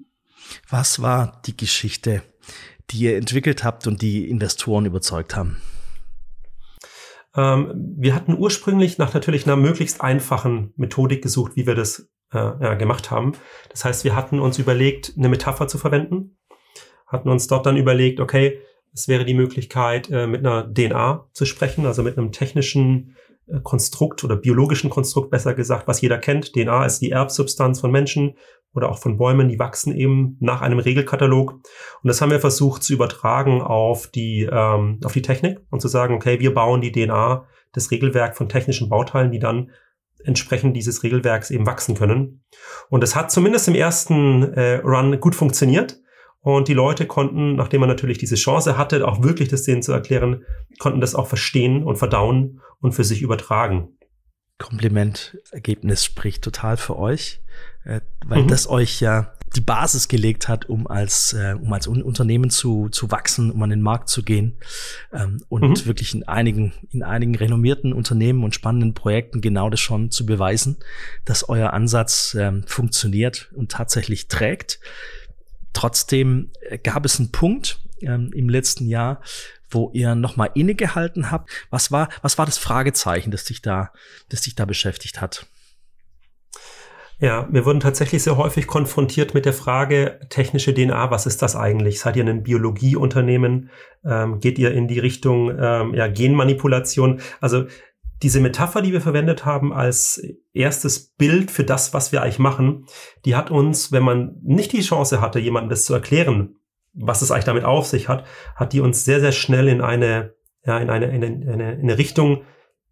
Was 0.68 1.02
war 1.02 1.42
die 1.46 1.56
Geschichte, 1.56 2.22
die 2.90 2.98
ihr 2.98 3.16
entwickelt 3.16 3.64
habt 3.64 3.86
und 3.86 4.02
die 4.02 4.28
Investoren 4.28 4.86
überzeugt 4.86 5.36
haben? 5.36 5.60
Ähm, 7.34 7.94
wir 7.96 8.14
hatten 8.14 8.36
ursprünglich 8.36 8.98
nach 8.98 9.12
natürlich 9.12 9.46
einer 9.46 9.56
möglichst 9.56 10.00
einfachen 10.00 10.72
Methodik 10.76 11.22
gesucht, 11.22 11.52
wie 11.54 11.66
wir 11.66 11.74
das 11.74 12.08
äh, 12.32 12.38
ja, 12.38 12.74
gemacht 12.74 13.10
haben. 13.10 13.32
Das 13.70 13.84
heißt, 13.84 14.04
wir 14.04 14.16
hatten 14.16 14.40
uns 14.40 14.58
überlegt, 14.58 15.12
eine 15.16 15.28
Metapher 15.28 15.68
zu 15.68 15.78
verwenden, 15.78 16.38
hatten 17.06 17.28
uns 17.28 17.46
dort 17.46 17.66
dann 17.66 17.76
überlegt, 17.76 18.20
okay, 18.20 18.60
es 18.92 19.08
wäre 19.08 19.24
die 19.24 19.34
Möglichkeit, 19.34 20.10
äh, 20.10 20.26
mit 20.26 20.44
einer 20.44 20.72
DNA 20.72 21.26
zu 21.32 21.44
sprechen, 21.44 21.86
also 21.86 22.02
mit 22.02 22.16
einem 22.16 22.32
technischen 22.32 23.16
äh, 23.46 23.60
Konstrukt 23.62 24.24
oder 24.24 24.36
biologischen 24.36 24.90
Konstrukt 24.90 25.30
besser 25.30 25.54
gesagt, 25.54 25.86
was 25.86 26.00
jeder 26.00 26.18
kennt. 26.18 26.54
DNA 26.54 26.84
ist 26.86 27.00
die 27.00 27.10
Erbsubstanz 27.10 27.80
von 27.80 27.90
Menschen 27.90 28.36
oder 28.74 28.90
auch 28.90 28.98
von 28.98 29.16
Bäumen, 29.16 29.48
die 29.48 29.58
wachsen 29.58 29.94
eben 29.96 30.36
nach 30.40 30.60
einem 30.60 30.78
Regelkatalog. 30.78 31.52
Und 31.52 31.62
das 32.04 32.20
haben 32.20 32.30
wir 32.30 32.40
versucht 32.40 32.82
zu 32.82 32.92
übertragen 32.92 33.62
auf 33.62 34.06
die, 34.06 34.48
ähm, 34.50 35.00
auf 35.04 35.12
die 35.12 35.22
Technik 35.22 35.60
und 35.70 35.80
zu 35.80 35.88
sagen, 35.88 36.14
okay, 36.14 36.40
wir 36.40 36.52
bauen 36.52 36.80
die 36.80 36.92
DNA, 36.92 37.46
das 37.72 37.90
Regelwerk 37.90 38.36
von 38.36 38.48
technischen 38.48 38.88
Bauteilen, 38.88 39.30
die 39.30 39.38
dann 39.38 39.70
entsprechend 40.24 40.76
dieses 40.76 41.02
Regelwerks 41.02 41.50
eben 41.50 41.66
wachsen 41.66 41.94
können. 41.94 42.42
Und 42.88 43.02
es 43.04 43.14
hat 43.14 43.30
zumindest 43.30 43.68
im 43.68 43.74
ersten 43.74 44.42
äh, 44.54 44.76
Run 44.76 45.20
gut 45.20 45.34
funktioniert. 45.34 46.00
Und 46.46 46.68
die 46.68 46.74
Leute 46.74 47.06
konnten, 47.06 47.56
nachdem 47.56 47.80
man 47.80 47.88
natürlich 47.88 48.18
diese 48.18 48.36
Chance 48.36 48.78
hatte, 48.78 49.08
auch 49.08 49.20
wirklich 49.20 49.48
das 49.48 49.64
denen 49.64 49.82
zu 49.82 49.90
erklären, 49.90 50.44
konnten 50.78 51.00
das 51.00 51.16
auch 51.16 51.26
verstehen 51.26 51.82
und 51.82 51.96
verdauen 51.96 52.60
und 52.80 52.92
für 52.92 53.02
sich 53.02 53.20
übertragen. 53.20 53.88
Kompliment, 54.56 55.38
Ergebnis 55.50 56.04
spricht 56.04 56.44
total 56.44 56.76
für 56.76 56.96
euch, 57.00 57.40
äh, 57.82 58.00
weil 58.24 58.44
mhm. 58.44 58.46
das 58.46 58.68
euch 58.68 59.00
ja 59.00 59.32
die 59.56 59.60
Basis 59.60 60.06
gelegt 60.06 60.46
hat, 60.46 60.68
um 60.68 60.86
als, 60.86 61.32
äh, 61.32 61.56
um 61.60 61.72
als 61.72 61.88
Unternehmen 61.88 62.50
zu, 62.50 62.90
zu 62.90 63.10
wachsen, 63.10 63.50
um 63.50 63.60
an 63.64 63.70
den 63.70 63.82
Markt 63.82 64.08
zu 64.08 64.22
gehen 64.22 64.56
ähm, 65.12 65.42
und 65.48 65.68
mhm. 65.68 65.86
wirklich 65.86 66.14
in 66.14 66.28
einigen, 66.28 66.72
in 66.92 67.02
einigen 67.02 67.34
renommierten 67.34 67.92
Unternehmen 67.92 68.44
und 68.44 68.54
spannenden 68.54 68.94
Projekten 68.94 69.40
genau 69.40 69.68
das 69.68 69.80
schon 69.80 70.12
zu 70.12 70.24
beweisen, 70.24 70.76
dass 71.24 71.48
euer 71.48 71.72
Ansatz 71.72 72.36
ähm, 72.38 72.62
funktioniert 72.68 73.50
und 73.56 73.72
tatsächlich 73.72 74.28
trägt. 74.28 74.78
Trotzdem 75.76 76.52
äh, 76.62 76.78
gab 76.78 77.04
es 77.04 77.18
einen 77.18 77.32
Punkt 77.32 77.80
ähm, 78.00 78.30
im 78.34 78.48
letzten 78.48 78.86
Jahr, 78.86 79.20
wo 79.68 79.90
ihr 79.92 80.14
nochmal 80.14 80.48
innegehalten 80.54 81.30
habt. 81.30 81.50
Was 81.68 81.92
war, 81.92 82.08
was 82.22 82.38
war 82.38 82.46
das 82.46 82.56
Fragezeichen, 82.56 83.30
das 83.30 83.44
dich 83.44 83.60
da, 83.60 83.92
das 84.30 84.40
dich 84.40 84.54
da 84.54 84.64
beschäftigt 84.64 85.20
hat? 85.20 85.46
Ja, 87.18 87.46
wir 87.50 87.66
wurden 87.66 87.80
tatsächlich 87.80 88.22
sehr 88.22 88.38
häufig 88.38 88.66
konfrontiert 88.66 89.34
mit 89.34 89.44
der 89.44 89.52
Frage 89.52 90.18
technische 90.30 90.72
DNA. 90.72 91.10
Was 91.10 91.26
ist 91.26 91.42
das 91.42 91.56
eigentlich? 91.56 92.00
Seid 92.00 92.16
ihr 92.16 92.24
ein 92.24 92.42
Biologieunternehmen? 92.42 93.68
Ähm, 94.02 94.40
geht 94.40 94.58
ihr 94.58 94.72
in 94.72 94.88
die 94.88 94.98
Richtung 94.98 95.50
ähm, 95.60 95.92
ja, 95.92 96.08
Genmanipulation? 96.08 97.20
Also 97.42 97.66
diese 98.22 98.40
Metapher, 98.40 98.82
die 98.82 98.92
wir 98.92 99.00
verwendet 99.00 99.44
haben 99.44 99.72
als 99.72 100.22
erstes 100.54 101.10
Bild 101.14 101.50
für 101.50 101.64
das, 101.64 101.92
was 101.92 102.12
wir 102.12 102.22
eigentlich 102.22 102.38
machen, 102.38 102.86
die 103.24 103.36
hat 103.36 103.50
uns, 103.50 103.92
wenn 103.92 104.02
man 104.02 104.36
nicht 104.42 104.72
die 104.72 104.80
Chance 104.80 105.20
hatte, 105.20 105.38
jemandem 105.38 105.70
das 105.70 105.84
zu 105.84 105.94
erklären, 105.94 106.56
was 106.94 107.22
es 107.22 107.30
eigentlich 107.30 107.44
damit 107.44 107.64
auf 107.64 107.86
sich 107.86 108.08
hat, 108.08 108.24
hat 108.54 108.72
die 108.72 108.80
uns 108.80 109.04
sehr, 109.04 109.20
sehr 109.20 109.32
schnell 109.32 109.68
in 109.68 109.82
eine, 109.82 110.34
ja, 110.64 110.78
in 110.78 110.88
eine, 110.88 111.06
in 111.06 111.22
eine, 111.22 111.74
in 111.74 111.80
eine 111.80 111.98
Richtung, 111.98 112.42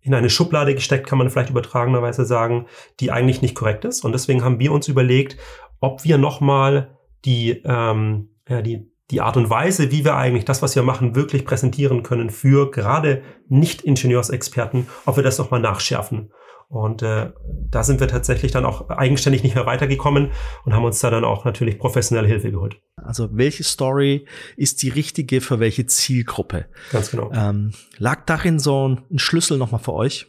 in 0.01 0.13
eine 0.13 0.29
Schublade 0.29 0.75
gesteckt, 0.75 1.07
kann 1.07 1.17
man 1.17 1.31
vielleicht 1.31 1.49
übertragenerweise 1.49 2.27
sagen, 2.27 2.67
die 3.01 3.11
eigentlich 3.11 3.41
nicht 3.41 3.55
korrekt 3.55 3.87
ist. 3.87 4.05
Und 4.05 4.13
deswegen 4.13 4.45
haben 4.45 4.61
wir 4.61 4.73
uns 4.73 4.89
überlegt, 4.89 5.39
ob 5.81 6.05
wir 6.05 6.19
nochmal 6.19 6.99
die, 7.25 7.63
ähm, 7.65 8.29
ja, 8.47 8.61
die, 8.61 8.91
die 9.15 9.21
Art 9.21 9.37
und 9.37 9.49
Weise, 9.49 9.93
wie 9.93 10.05
wir 10.05 10.17
eigentlich 10.17 10.45
das, 10.45 10.61
was 10.61 10.75
wir 10.75 10.83
machen, 10.83 11.15
wirklich 11.15 11.45
präsentieren 11.45 12.03
können 12.03 12.31
für 12.31 12.73
gerade 12.73 13.23
Nicht-Ingenieursexperten, 13.49 14.89
ob 15.07 15.17
wir 15.17 15.23
das 15.23 15.39
nochmal 15.39 15.61
nachschärfen. 15.61 16.33
Und 16.69 17.03
äh, 17.03 17.31
da 17.71 17.85
sind 17.85 18.01
wir 18.01 18.09
tatsächlich 18.09 18.51
dann 18.51 18.65
auch 18.65 18.89
eigenständig 18.89 19.45
nicht 19.45 19.55
mehr 19.55 19.67
weitergekommen 19.67 20.33
und 20.65 20.75
haben 20.75 20.85
uns 20.85 20.99
da 20.99 21.11
dann 21.11 21.25
auch 21.25 21.45
natürlich 21.45 21.79
professionelle 21.79 22.27
Hilfe 22.27 22.51
geholt. 22.51 22.81
Also 22.97 23.29
welche 23.31 23.63
Story 23.63 24.27
ist 24.57 24.83
die 24.83 24.89
richtige 24.89 25.41
für 25.41 25.61
welche 25.61 25.87
Zielgruppe? 25.87 26.67
Ganz 26.91 27.13
genau. 27.13 27.31
Ähm, 27.33 27.73
lag 27.99 28.25
darin 28.27 28.59
so 28.59 28.89
ein 28.89 29.19
Schlüssel 29.19 29.59
nochmal 29.59 29.81
für 29.81 29.93
euch? 29.93 30.27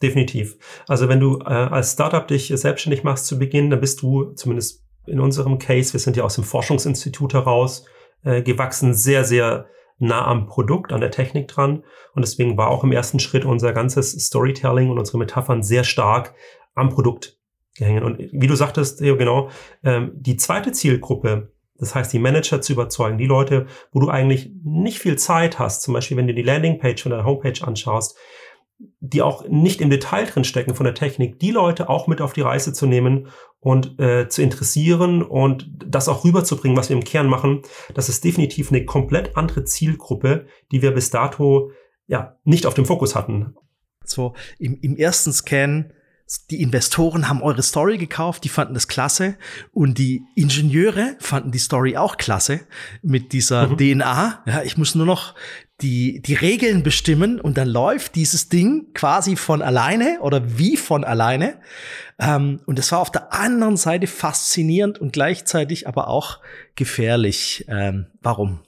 Definitiv. 0.00 0.56
Also 0.86 1.08
wenn 1.08 1.18
du 1.18 1.40
äh, 1.40 1.46
als 1.46 1.94
Startup 1.94 2.28
dich 2.28 2.52
selbstständig 2.54 3.02
machst 3.02 3.26
zu 3.26 3.36
Beginn, 3.36 3.70
dann 3.70 3.80
bist 3.80 4.00
du 4.02 4.34
zumindest 4.34 4.84
in 5.06 5.18
unserem 5.18 5.58
Case, 5.58 5.92
wir 5.92 5.98
sind 5.98 6.16
ja 6.16 6.22
aus 6.22 6.36
dem 6.36 6.44
Forschungsinstitut 6.44 7.34
heraus 7.34 7.84
äh, 8.24 8.42
gewachsen, 8.42 8.94
sehr, 8.94 9.24
sehr 9.24 9.66
nah 9.98 10.26
am 10.26 10.46
Produkt, 10.46 10.92
an 10.92 11.00
der 11.00 11.10
Technik 11.10 11.48
dran. 11.48 11.84
Und 12.14 12.22
deswegen 12.22 12.56
war 12.56 12.68
auch 12.68 12.84
im 12.84 12.92
ersten 12.92 13.18
Schritt 13.18 13.44
unser 13.44 13.72
ganzes 13.72 14.12
Storytelling 14.12 14.90
und 14.90 14.98
unsere 14.98 15.18
Metaphern 15.18 15.62
sehr 15.62 15.84
stark 15.84 16.34
am 16.74 16.88
Produkt 16.88 17.38
gehängt. 17.76 18.02
Und 18.02 18.18
wie 18.18 18.46
du 18.46 18.54
sagtest, 18.54 19.00
genau, 19.00 19.50
ähm, 19.82 20.12
die 20.14 20.36
zweite 20.36 20.72
Zielgruppe, 20.72 21.52
das 21.76 21.94
heißt, 21.94 22.12
die 22.12 22.18
Manager 22.18 22.60
zu 22.60 22.72
überzeugen, 22.72 23.18
die 23.18 23.26
Leute, 23.26 23.66
wo 23.92 24.00
du 24.00 24.08
eigentlich 24.08 24.50
nicht 24.64 24.98
viel 24.98 25.16
Zeit 25.16 25.58
hast, 25.58 25.82
zum 25.82 25.94
Beispiel, 25.94 26.16
wenn 26.16 26.26
du 26.26 26.34
die 26.34 26.42
Landingpage 26.42 27.02
von 27.02 27.10
der 27.10 27.24
Homepage 27.24 27.64
anschaust, 27.64 28.16
die 29.00 29.22
auch 29.22 29.48
nicht 29.48 29.80
im 29.80 29.90
Detail 29.90 30.26
drin 30.26 30.44
stecken 30.44 30.74
von 30.74 30.84
der 30.84 30.94
Technik, 30.94 31.38
die 31.40 31.50
Leute 31.50 31.88
auch 31.88 32.06
mit 32.06 32.20
auf 32.20 32.32
die 32.32 32.42
Reise 32.42 32.72
zu 32.72 32.86
nehmen 32.86 33.28
und 33.60 33.98
äh, 33.98 34.28
zu 34.28 34.42
interessieren 34.42 35.22
und 35.22 35.68
das 35.84 36.08
auch 36.08 36.24
rüberzubringen, 36.24 36.76
was 36.76 36.88
wir 36.88 36.96
im 36.96 37.04
Kern 37.04 37.26
machen, 37.26 37.62
das 37.94 38.08
ist 38.08 38.24
definitiv 38.24 38.70
eine 38.70 38.84
komplett 38.84 39.36
andere 39.36 39.64
Zielgruppe, 39.64 40.46
die 40.70 40.82
wir 40.82 40.92
bis 40.92 41.10
dato 41.10 41.72
ja 42.06 42.36
nicht 42.44 42.66
auf 42.66 42.74
dem 42.74 42.86
Fokus 42.86 43.14
hatten. 43.14 43.56
So 44.04 44.34
im, 44.58 44.78
im 44.80 44.96
ersten 44.96 45.32
Scan 45.32 45.92
die 46.50 46.60
Investoren 46.60 47.28
haben 47.28 47.42
eure 47.42 47.62
Story 47.62 47.96
gekauft, 47.96 48.44
die 48.44 48.50
fanden 48.50 48.74
das 48.74 48.86
klasse 48.86 49.36
und 49.72 49.96
die 49.96 50.22
Ingenieure 50.34 51.16
fanden 51.20 51.52
die 51.52 51.58
Story 51.58 51.96
auch 51.96 52.18
klasse 52.18 52.60
mit 53.02 53.32
dieser 53.32 53.68
mhm. 53.68 53.76
DNA. 53.78 54.42
Ja, 54.46 54.62
ich 54.62 54.76
muss 54.76 54.94
nur 54.94 55.06
noch 55.06 55.34
die, 55.80 56.20
die 56.20 56.34
Regeln 56.34 56.82
bestimmen 56.82 57.40
und 57.40 57.56
dann 57.56 57.68
läuft 57.68 58.16
dieses 58.16 58.48
Ding 58.48 58.92
quasi 58.94 59.36
von 59.36 59.62
alleine 59.62 60.18
oder 60.20 60.58
wie 60.58 60.76
von 60.76 61.04
alleine. 61.04 61.60
Ähm, 62.18 62.60
und 62.66 62.78
es 62.78 62.90
war 62.90 62.98
auf 62.98 63.12
der 63.12 63.32
anderen 63.32 63.76
Seite 63.76 64.08
faszinierend 64.08 65.00
und 65.00 65.12
gleichzeitig 65.12 65.86
aber 65.86 66.08
auch 66.08 66.40
gefährlich. 66.74 67.64
Ähm, 67.68 68.06
warum? 68.20 68.60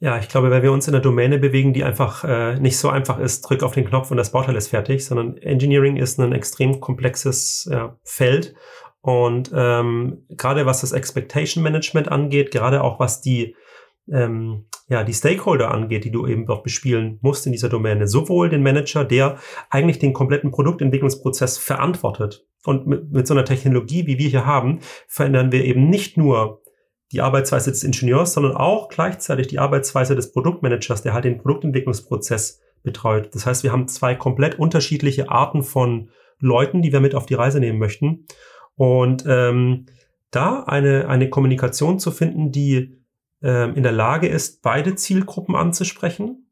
Ja, 0.00 0.18
ich 0.18 0.28
glaube, 0.28 0.50
weil 0.50 0.62
wir 0.62 0.72
uns 0.72 0.88
in 0.88 0.94
einer 0.94 1.02
Domäne 1.02 1.38
bewegen, 1.38 1.74
die 1.74 1.84
einfach 1.84 2.24
äh, 2.24 2.58
nicht 2.58 2.78
so 2.78 2.88
einfach 2.88 3.18
ist, 3.18 3.42
drück 3.42 3.62
auf 3.62 3.74
den 3.74 3.84
Knopf 3.84 4.10
und 4.10 4.16
das 4.16 4.32
Bauteil 4.32 4.56
ist 4.56 4.68
fertig, 4.68 5.04
sondern 5.04 5.36
Engineering 5.36 5.96
ist 5.96 6.18
ein 6.18 6.32
extrem 6.32 6.80
komplexes 6.80 7.68
ja, 7.70 7.96
Feld. 8.02 8.54
Und 9.02 9.52
ähm, 9.54 10.24
gerade 10.30 10.64
was 10.64 10.80
das 10.80 10.92
Expectation 10.92 11.62
Management 11.62 12.10
angeht, 12.10 12.50
gerade 12.50 12.82
auch 12.82 12.98
was 12.98 13.20
die 13.20 13.54
ähm, 14.10 14.66
ja, 14.88 15.04
die 15.04 15.14
Stakeholder 15.14 15.70
angeht, 15.70 16.04
die 16.04 16.10
du 16.10 16.26
eben 16.26 16.46
dort 16.46 16.64
bespielen 16.64 17.18
musst 17.22 17.46
in 17.46 17.52
dieser 17.52 17.68
Domäne. 17.68 18.06
Sowohl 18.06 18.48
den 18.48 18.62
Manager, 18.62 19.04
der 19.04 19.38
eigentlich 19.70 19.98
den 19.98 20.12
kompletten 20.12 20.50
Produktentwicklungsprozess 20.50 21.58
verantwortet. 21.58 22.46
Und 22.64 22.86
mit, 22.86 23.10
mit 23.10 23.26
so 23.26 23.34
einer 23.34 23.44
Technologie, 23.44 24.06
wie 24.06 24.18
wir 24.18 24.28
hier 24.28 24.46
haben, 24.46 24.80
verändern 25.08 25.52
wir 25.52 25.64
eben 25.64 25.88
nicht 25.88 26.16
nur 26.16 26.62
die 27.12 27.20
Arbeitsweise 27.20 27.70
des 27.70 27.84
Ingenieurs, 27.84 28.32
sondern 28.32 28.56
auch 28.56 28.88
gleichzeitig 28.88 29.46
die 29.46 29.58
Arbeitsweise 29.58 30.16
des 30.16 30.32
Produktmanagers, 30.32 31.02
der 31.02 31.12
halt 31.12 31.24
den 31.24 31.38
Produktentwicklungsprozess 31.38 32.60
betreut. 32.82 33.30
Das 33.34 33.46
heißt, 33.46 33.62
wir 33.62 33.72
haben 33.72 33.88
zwei 33.88 34.14
komplett 34.14 34.58
unterschiedliche 34.58 35.30
Arten 35.30 35.62
von 35.62 36.10
Leuten, 36.38 36.82
die 36.82 36.92
wir 36.92 37.00
mit 37.00 37.14
auf 37.14 37.26
die 37.26 37.34
Reise 37.34 37.60
nehmen 37.60 37.78
möchten. 37.78 38.26
Und 38.76 39.24
ähm, 39.26 39.86
da 40.30 40.64
eine, 40.64 41.08
eine 41.08 41.28
Kommunikation 41.28 41.98
zu 41.98 42.10
finden, 42.10 42.50
die 42.50 43.01
ähm, 43.42 43.74
in 43.74 43.82
der 43.82 43.92
Lage 43.92 44.28
ist, 44.28 44.62
beide 44.62 44.94
Zielgruppen 44.94 45.56
anzusprechen. 45.56 46.48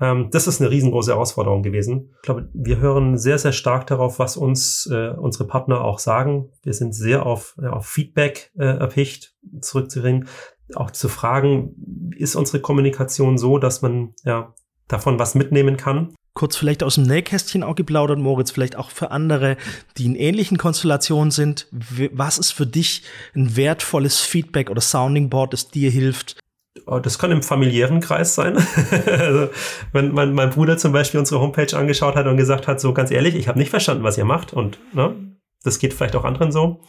Ähm, 0.00 0.28
das 0.30 0.46
ist 0.46 0.60
eine 0.60 0.70
riesengroße 0.70 1.12
Herausforderung 1.12 1.62
gewesen. 1.62 2.10
Ich 2.16 2.22
glaube, 2.22 2.48
wir 2.52 2.78
hören 2.78 3.18
sehr, 3.18 3.38
sehr 3.38 3.52
stark 3.52 3.86
darauf, 3.86 4.18
was 4.18 4.36
uns 4.36 4.88
äh, 4.92 5.10
unsere 5.10 5.46
Partner 5.46 5.82
auch 5.82 5.98
sagen. 5.98 6.50
Wir 6.62 6.74
sind 6.74 6.94
sehr 6.94 7.26
auf, 7.26 7.56
ja, 7.60 7.72
auf 7.72 7.86
Feedback 7.86 8.52
äh, 8.58 8.64
erpicht, 8.64 9.34
zurückzuringen, 9.60 10.28
auch 10.74 10.90
zu 10.90 11.08
fragen, 11.08 12.12
ist 12.16 12.36
unsere 12.36 12.60
Kommunikation 12.60 13.38
so, 13.38 13.58
dass 13.58 13.82
man 13.82 14.14
ja 14.24 14.54
davon 14.86 15.18
was 15.18 15.34
mitnehmen 15.34 15.76
kann? 15.76 16.14
Kurz 16.38 16.56
vielleicht 16.56 16.82
aus 16.82 16.94
dem 16.94 17.04
Nähkästchen 17.04 17.62
auch 17.62 17.74
geplaudert, 17.74 18.18
Moritz, 18.18 18.50
vielleicht 18.50 18.76
auch 18.76 18.90
für 18.90 19.10
andere, 19.10 19.56
die 19.98 20.06
in 20.06 20.14
ähnlichen 20.14 20.56
Konstellationen 20.56 21.30
sind. 21.30 21.66
Was 21.70 22.38
ist 22.38 22.52
für 22.52 22.66
dich 22.66 23.02
ein 23.34 23.56
wertvolles 23.56 24.20
Feedback 24.20 24.70
oder 24.70 24.80
Sounding 24.80 25.28
Board, 25.28 25.52
das 25.52 25.68
dir 25.68 25.90
hilft, 25.90 26.36
Oh, 26.86 27.00
das 27.00 27.18
kann 27.18 27.32
im 27.32 27.42
familiären 27.42 28.00
Kreis 28.00 28.34
sein. 28.34 28.56
also, 29.06 29.48
wenn 29.92 30.12
mein, 30.12 30.32
mein 30.32 30.50
Bruder 30.50 30.78
zum 30.78 30.92
Beispiel 30.92 31.20
unsere 31.20 31.40
Homepage 31.40 31.76
angeschaut 31.76 32.14
hat 32.14 32.26
und 32.26 32.36
gesagt 32.36 32.66
hat, 32.66 32.80
so 32.80 32.94
ganz 32.94 33.10
ehrlich, 33.10 33.34
ich 33.34 33.48
habe 33.48 33.58
nicht 33.58 33.68
verstanden, 33.68 34.04
was 34.04 34.16
ihr 34.16 34.24
macht 34.24 34.54
und 34.54 34.78
ne, 34.94 35.36
das 35.64 35.80
geht 35.80 35.92
vielleicht 35.92 36.16
auch 36.16 36.24
anderen 36.24 36.52
so. 36.52 36.80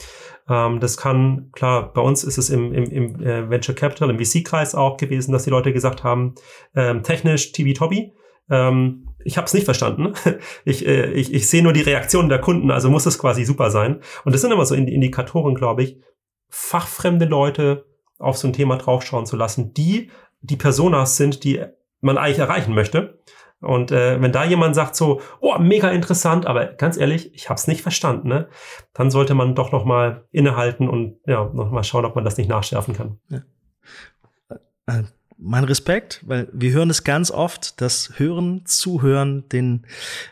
Ähm, 0.48 0.80
das 0.80 0.96
kann, 0.96 1.50
klar, 1.52 1.92
bei 1.92 2.02
uns 2.02 2.24
ist 2.24 2.38
es 2.38 2.50
im, 2.50 2.74
im, 2.74 2.86
im 2.86 3.22
äh, 3.22 3.50
Venture 3.50 3.76
Capital, 3.76 4.10
im 4.10 4.24
VC-Kreis 4.24 4.74
auch 4.76 4.98
gewesen, 4.98 5.32
dass 5.32 5.44
die 5.44 5.50
Leute 5.50 5.74
gesagt 5.74 6.04
haben, 6.04 6.36
ähm, 6.76 7.04
technisch, 7.04 7.52
TV-Tobi. 7.52 8.14
Ähm, 8.50 9.09
ich 9.24 9.38
habe 9.38 9.46
es 9.46 9.54
nicht 9.54 9.66
verstanden. 9.66 10.14
Ich, 10.66 10.86
äh, 10.86 11.12
ich, 11.12 11.34
ich 11.34 11.50
sehe 11.50 11.64
nur 11.64 11.74
die 11.74 11.82
Reaktionen 11.82 12.30
der 12.30 12.40
Kunden, 12.40 12.72
also 12.72 12.90
muss 12.90 13.06
es 13.06 13.18
quasi 13.18 13.46
super 13.46 13.72
sein. 13.72 14.02
Und 14.24 14.34
das 14.34 14.42
sind 14.42 14.52
immer 14.52 14.66
so 14.66 14.76
Indikatoren, 14.76 15.56
glaube 15.56 15.84
ich. 15.84 16.00
Fachfremde 16.50 17.26
Leute 17.26 17.86
auf 18.18 18.38
so 18.38 18.48
ein 18.48 18.54
Thema 18.54 18.78
draufschauen 18.78 19.26
zu 19.26 19.36
lassen, 19.36 19.74
die 19.74 20.12
die 20.42 20.58
Personas 20.58 21.18
sind, 21.18 21.44
die 21.44 21.64
man 22.02 22.18
eigentlich 22.18 22.40
erreichen 22.40 22.74
möchte. 22.74 23.20
Und 23.62 23.92
äh, 23.92 24.22
wenn 24.22 24.32
da 24.32 24.46
jemand 24.46 24.74
sagt 24.76 24.96
so, 24.96 25.22
oh, 25.42 25.58
mega 25.60 25.90
interessant, 25.90 26.46
aber 26.46 26.68
ganz 26.68 26.98
ehrlich, 26.98 27.34
ich 27.34 27.50
habe 27.50 27.58
es 27.58 27.68
nicht 27.68 27.82
verstanden, 27.82 28.30
ne? 28.30 28.48
dann 28.94 29.12
sollte 29.12 29.36
man 29.36 29.54
doch 29.54 29.72
noch 29.72 29.84
mal 29.84 30.28
innehalten 30.32 30.88
und 30.88 31.18
ja, 31.26 31.50
noch 31.54 31.70
mal 31.70 31.84
schauen, 31.84 32.06
ob 32.06 32.16
man 32.16 32.24
das 32.24 32.38
nicht 32.38 32.50
nachschärfen 32.50 32.96
kann. 32.96 33.20
Ja. 33.28 33.42
Mein 35.42 35.64
Respekt, 35.64 36.22
weil 36.26 36.50
wir 36.52 36.72
hören 36.72 36.90
es 36.90 37.06
ganz 37.06 37.32
oft, 37.32 37.80
das 37.80 38.12
Hören, 38.18 38.66
Zuhören, 38.66 39.48
den, 39.50 39.86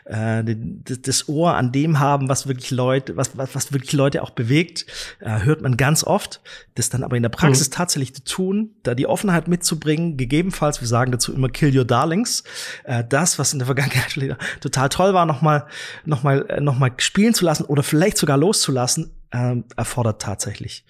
äh, 0.04 0.44
den, 0.44 0.84
das 0.84 1.28
Ohr 1.30 1.54
an 1.54 1.72
dem 1.72 1.98
haben, 1.98 2.28
was 2.28 2.46
wirklich 2.46 2.70
Leute, 2.70 3.16
was, 3.16 3.36
was, 3.36 3.54
was 3.54 3.72
wirklich 3.72 3.94
Leute 3.94 4.22
auch 4.22 4.30
bewegt, 4.30 4.84
äh, 5.20 5.40
hört 5.44 5.62
man 5.62 5.78
ganz 5.78 6.04
oft. 6.04 6.42
Das 6.74 6.90
dann 6.90 7.02
aber 7.02 7.16
in 7.16 7.22
der 7.22 7.30
Praxis 7.30 7.70
mhm. 7.70 7.72
tatsächlich 7.72 8.14
zu 8.14 8.24
tun, 8.24 8.70
da 8.82 8.94
die 8.94 9.06
Offenheit 9.06 9.48
mitzubringen, 9.48 10.18
gegebenenfalls, 10.18 10.82
wir 10.82 10.88
sagen 10.88 11.10
dazu 11.10 11.32
immer 11.32 11.48
Kill 11.48 11.76
Your 11.76 11.86
Darlings, 11.86 12.44
äh, 12.84 13.02
das, 13.02 13.38
was 13.38 13.54
in 13.54 13.58
der 13.60 13.66
Vergangenheit 13.74 14.36
total 14.60 14.90
toll 14.90 15.14
war, 15.14 15.24
nochmal 15.24 15.66
noch 16.04 16.22
mal, 16.22 16.44
äh, 16.48 16.60
noch 16.60 16.78
mal 16.78 16.92
spielen 16.98 17.32
zu 17.32 17.46
lassen 17.46 17.64
oder 17.64 17.82
vielleicht 17.82 18.18
sogar 18.18 18.36
loszulassen, 18.36 19.10
äh, 19.30 19.56
erfordert 19.76 20.20
tatsächlich 20.20 20.84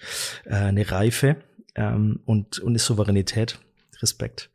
äh, 0.45 0.55
eine 0.55 0.91
Reife 0.91 1.37
ähm, 1.75 2.19
und, 2.25 2.59
und 2.59 2.71
eine 2.71 2.79
Souveränität. 2.79 3.59
Respekt. 4.01 4.51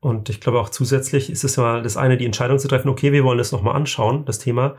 Und 0.00 0.28
ich 0.28 0.40
glaube 0.40 0.60
auch 0.60 0.68
zusätzlich 0.68 1.30
ist 1.30 1.44
es 1.44 1.56
ja 1.56 1.80
das 1.80 1.96
eine, 1.96 2.16
die 2.16 2.26
Entscheidung 2.26 2.58
zu 2.58 2.66
treffen, 2.66 2.88
okay, 2.88 3.12
wir 3.12 3.22
wollen 3.22 3.38
das 3.38 3.52
nochmal 3.52 3.76
anschauen, 3.76 4.24
das 4.24 4.40
Thema. 4.40 4.76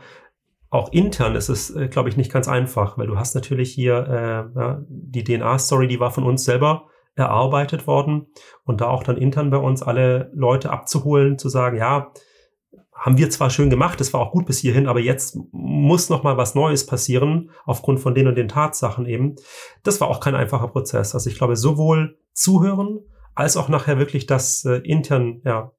Auch 0.68 0.92
intern 0.92 1.34
ist 1.34 1.48
es, 1.48 1.74
äh, 1.74 1.88
glaube 1.88 2.08
ich, 2.08 2.16
nicht 2.16 2.32
ganz 2.32 2.46
einfach, 2.46 2.98
weil 2.98 3.06
du 3.06 3.16
hast 3.16 3.34
natürlich 3.34 3.72
hier 3.72 4.06
äh, 4.06 4.58
ja, 4.58 4.82
die 4.88 5.24
DNA-Story, 5.24 5.88
die 5.88 6.00
war 6.00 6.10
von 6.10 6.24
uns 6.24 6.44
selber 6.44 6.88
erarbeitet 7.14 7.86
worden 7.86 8.26
und 8.64 8.80
da 8.80 8.88
auch 8.88 9.02
dann 9.02 9.16
intern 9.16 9.50
bei 9.50 9.56
uns 9.56 9.82
alle 9.82 10.30
Leute 10.34 10.70
abzuholen, 10.70 11.38
zu 11.38 11.48
sagen, 11.48 11.78
ja, 11.78 12.12
haben 12.92 13.18
wir 13.18 13.30
zwar 13.30 13.50
schön 13.50 13.70
gemacht, 13.70 14.00
das 14.00 14.12
war 14.12 14.20
auch 14.20 14.32
gut 14.32 14.46
bis 14.46 14.58
hierhin, 14.58 14.88
aber 14.88 15.00
jetzt 15.00 15.38
muss 15.52 16.10
noch 16.10 16.22
mal 16.22 16.36
was 16.36 16.54
Neues 16.54 16.86
passieren 16.86 17.50
aufgrund 17.64 18.00
von 18.00 18.14
den 18.14 18.28
und 18.28 18.36
den 18.36 18.48
Tatsachen 18.48 19.06
eben. 19.06 19.36
Das 19.82 20.00
war 20.00 20.08
auch 20.08 20.20
kein 20.20 20.34
einfacher 20.34 20.68
Prozess. 20.68 21.14
Also 21.14 21.28
ich 21.30 21.36
glaube, 21.36 21.56
sowohl 21.56 22.18
zuhören 22.32 23.00
als 23.34 23.56
auch 23.56 23.68
nachher 23.68 23.98
wirklich 23.98 24.26
das 24.26 24.64
äh, 24.64 24.76
intern, 24.78 25.40
ja, 25.44 25.72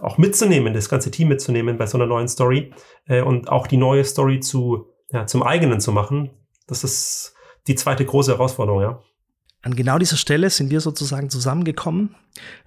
auch 0.00 0.18
mitzunehmen, 0.18 0.74
das 0.74 0.88
ganze 0.88 1.10
Team 1.10 1.28
mitzunehmen 1.28 1.78
bei 1.78 1.86
so 1.86 1.96
einer 1.96 2.06
neuen 2.06 2.28
Story 2.28 2.72
äh, 3.06 3.22
und 3.22 3.48
auch 3.48 3.66
die 3.66 3.78
neue 3.78 4.04
Story 4.04 4.40
zu, 4.40 4.86
ja, 5.10 5.26
zum 5.26 5.42
eigenen 5.42 5.80
zu 5.80 5.92
machen. 5.92 6.30
Das 6.66 6.84
ist 6.84 7.34
die 7.66 7.74
zweite 7.74 8.04
große 8.04 8.32
Herausforderung, 8.32 8.82
ja. 8.82 9.02
An 9.62 9.74
genau 9.74 9.98
dieser 9.98 10.16
Stelle 10.16 10.48
sind 10.50 10.70
wir 10.70 10.80
sozusagen 10.80 11.28
zusammengekommen, 11.28 12.14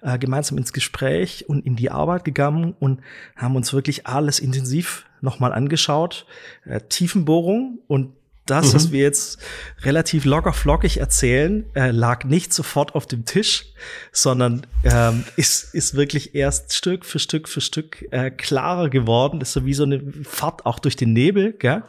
äh, 0.02 0.18
gemeinsam 0.18 0.58
ins 0.58 0.72
Gespräch 0.72 1.48
und 1.48 1.64
in 1.64 1.74
die 1.74 1.90
Arbeit 1.90 2.24
gegangen 2.24 2.74
und 2.78 3.00
haben 3.36 3.56
uns 3.56 3.72
wirklich 3.72 4.06
alles 4.06 4.38
intensiv 4.38 5.06
nochmal 5.22 5.52
angeschaut. 5.52 6.26
Äh, 6.64 6.80
Tiefenbohrung 6.88 7.78
und 7.86 8.12
das, 8.46 8.68
mhm. 8.68 8.74
was 8.74 8.92
wir 8.92 9.00
jetzt 9.00 9.38
relativ 9.82 10.24
locker 10.24 10.52
flockig 10.52 10.98
erzählen, 10.98 11.64
äh, 11.74 11.90
lag 11.90 12.24
nicht 12.24 12.52
sofort 12.52 12.94
auf 12.94 13.06
dem 13.06 13.24
Tisch, 13.24 13.66
sondern 14.12 14.66
ähm, 14.84 15.24
ist, 15.36 15.74
ist 15.74 15.94
wirklich 15.94 16.34
erst 16.34 16.74
Stück 16.74 17.04
für 17.04 17.18
Stück 17.18 17.48
für 17.48 17.60
Stück 17.60 18.06
äh, 18.10 18.30
klarer 18.30 18.88
geworden. 18.88 19.40
Das 19.40 19.50
ist 19.50 19.54
so 19.54 19.66
wie 19.66 19.74
so 19.74 19.84
eine 19.84 20.02
Fahrt 20.24 20.66
auch 20.66 20.78
durch 20.78 20.96
den 20.96 21.12
Nebel. 21.12 21.52
Gell? 21.52 21.82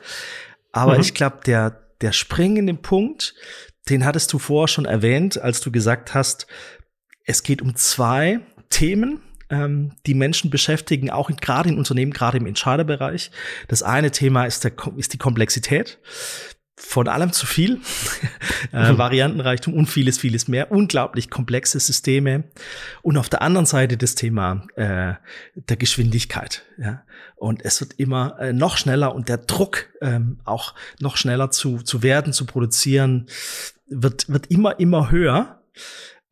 Aber 0.72 0.96
mhm. 0.96 1.02
ich 1.02 1.14
glaube, 1.14 1.40
der, 1.46 1.82
der 2.02 2.12
springende 2.12 2.74
Punkt, 2.76 3.34
den 3.90 4.06
hattest 4.06 4.32
du 4.32 4.40
vorher 4.40 4.68
schon 4.68 4.86
erwähnt, 4.86 5.42
als 5.42 5.62
du 5.62 5.72
gesagt 5.72 6.14
hast, 6.14 6.48
es 7.26 7.44
geht 7.44 7.62
um 7.62 7.76
zwei 7.76 8.40
Themen, 8.70 9.22
ähm, 9.52 9.92
die 10.08 10.16
Menschen 10.16 10.50
beschäftigen, 10.50 11.12
auch 11.12 11.30
gerade 11.30 11.70
in 11.70 11.78
Unternehmen, 11.78 12.14
gerade 12.14 12.38
im 12.38 12.48
Entscheiderbereich. 12.48 13.30
Das 13.68 13.84
eine 13.84 14.12
Thema 14.12 14.46
ist, 14.46 14.64
der, 14.64 14.72
ist 14.98 15.14
die 15.14 15.18
Komplexität 15.18 16.00
von 16.78 17.08
allem 17.08 17.32
zu 17.32 17.46
viel, 17.46 17.80
äh, 18.74 18.92
mhm. 18.92 18.98
Variantenreichtum 18.98 19.74
und 19.76 19.86
vieles, 19.86 20.18
vieles 20.18 20.48
mehr, 20.48 20.72
unglaublich 20.72 21.30
komplexe 21.30 21.80
Systeme 21.80 22.46
und 23.04 23.18
auf 23.18 23.30
der 23.30 23.44
anderen 23.44 23.68
Seite 23.68 23.98
das 23.98 24.16
Thema 24.16 24.66
äh, 24.76 25.14
der 25.56 25.78
Geschwindigkeit. 25.78 26.64
Ja? 26.78 27.04
Und 27.36 27.64
es 27.64 27.82
wird 27.82 27.94
immer 28.00 28.40
äh, 28.40 28.54
noch 28.54 28.78
schneller 28.78 29.14
und 29.14 29.30
der 29.30 29.38
Druck 29.38 29.90
ähm, 30.02 30.40
auch 30.44 30.74
noch 31.00 31.18
schneller 31.18 31.52
zu, 31.52 31.78
zu 31.78 32.02
werden, 32.02 32.34
zu 32.34 32.46
produzieren, 32.46 33.28
wird, 33.88 34.28
wird 34.30 34.48
immer, 34.48 34.80
immer 34.80 35.12
höher. 35.12 35.62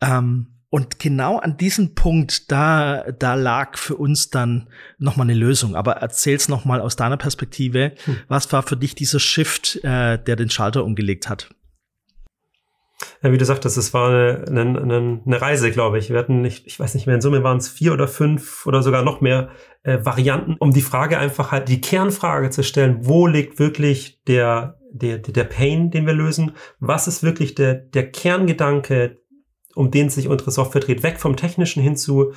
Ähm, 0.02 0.59
und 0.72 1.00
genau 1.00 1.38
an 1.38 1.58
diesem 1.58 1.96
Punkt, 1.96 2.52
da, 2.52 3.06
da 3.18 3.34
lag 3.34 3.78
für 3.78 3.96
uns 3.96 4.30
dann 4.30 4.68
nochmal 5.00 5.26
eine 5.26 5.34
Lösung. 5.34 5.76
Aber 5.76 5.94
erzähl's 5.94 6.48
nochmal 6.48 6.80
aus 6.80 6.96
deiner 6.96 7.18
Perspektive. 7.18 7.94
Hm. 8.06 8.18
Was 8.28 8.52
war 8.54 8.62
für 8.62 8.78
dich 8.78 8.94
dieser 8.94 9.20
Shift, 9.20 9.84
äh, 9.84 10.20
der 10.20 10.36
den 10.36 10.52
Schalter 10.52 10.86
umgelegt 10.86 11.28
hat? 11.28 11.50
Ja, 13.24 13.32
wie 13.32 13.38
du 13.38 13.46
sagtest, 13.46 13.78
es 13.78 13.94
war 13.94 14.10
eine, 14.10 14.60
eine, 14.60 15.22
eine 15.26 15.42
Reise, 15.42 15.72
glaube 15.72 15.98
ich. 15.98 16.10
Wir 16.10 16.20
hatten 16.20 16.42
nicht, 16.42 16.68
ich 16.68 16.80
weiß 16.80 16.94
nicht 16.94 17.08
mehr, 17.08 17.16
in 17.16 17.22
Summe 17.22 17.44
waren 17.44 17.58
es 17.58 17.70
vier 17.70 17.94
oder 17.94 18.08
fünf 18.08 18.66
oder 18.66 18.84
sogar 18.84 19.04
noch 19.04 19.22
mehr 19.22 19.50
äh, 19.84 20.00
Varianten, 20.04 20.56
um 20.60 20.72
die 20.72 20.82
Frage 20.82 21.18
einfach 21.18 21.52
halt, 21.52 21.70
die 21.70 21.82
Kernfrage 21.82 22.50
zu 22.50 22.62
stellen, 22.62 23.08
wo 23.08 23.26
liegt 23.26 23.58
wirklich 23.58 24.22
der, 24.28 24.78
der, 24.92 25.18
der 25.18 25.44
Pain, 25.46 25.92
den 25.92 26.06
wir 26.06 26.14
lösen? 26.14 26.52
Was 26.80 27.08
ist 27.08 27.24
wirklich 27.24 27.56
der, 27.56 27.74
der 27.74 28.12
Kerngedanke, 28.12 29.18
um 29.80 29.92
den 29.92 30.10
sich 30.10 30.28
unsere 30.28 30.52
Software 30.52 30.82
dreht, 30.82 31.04
weg 31.04 31.20
vom 31.20 31.38
Technischen 31.38 31.82
hin 31.82 31.96
zu, 31.96 32.34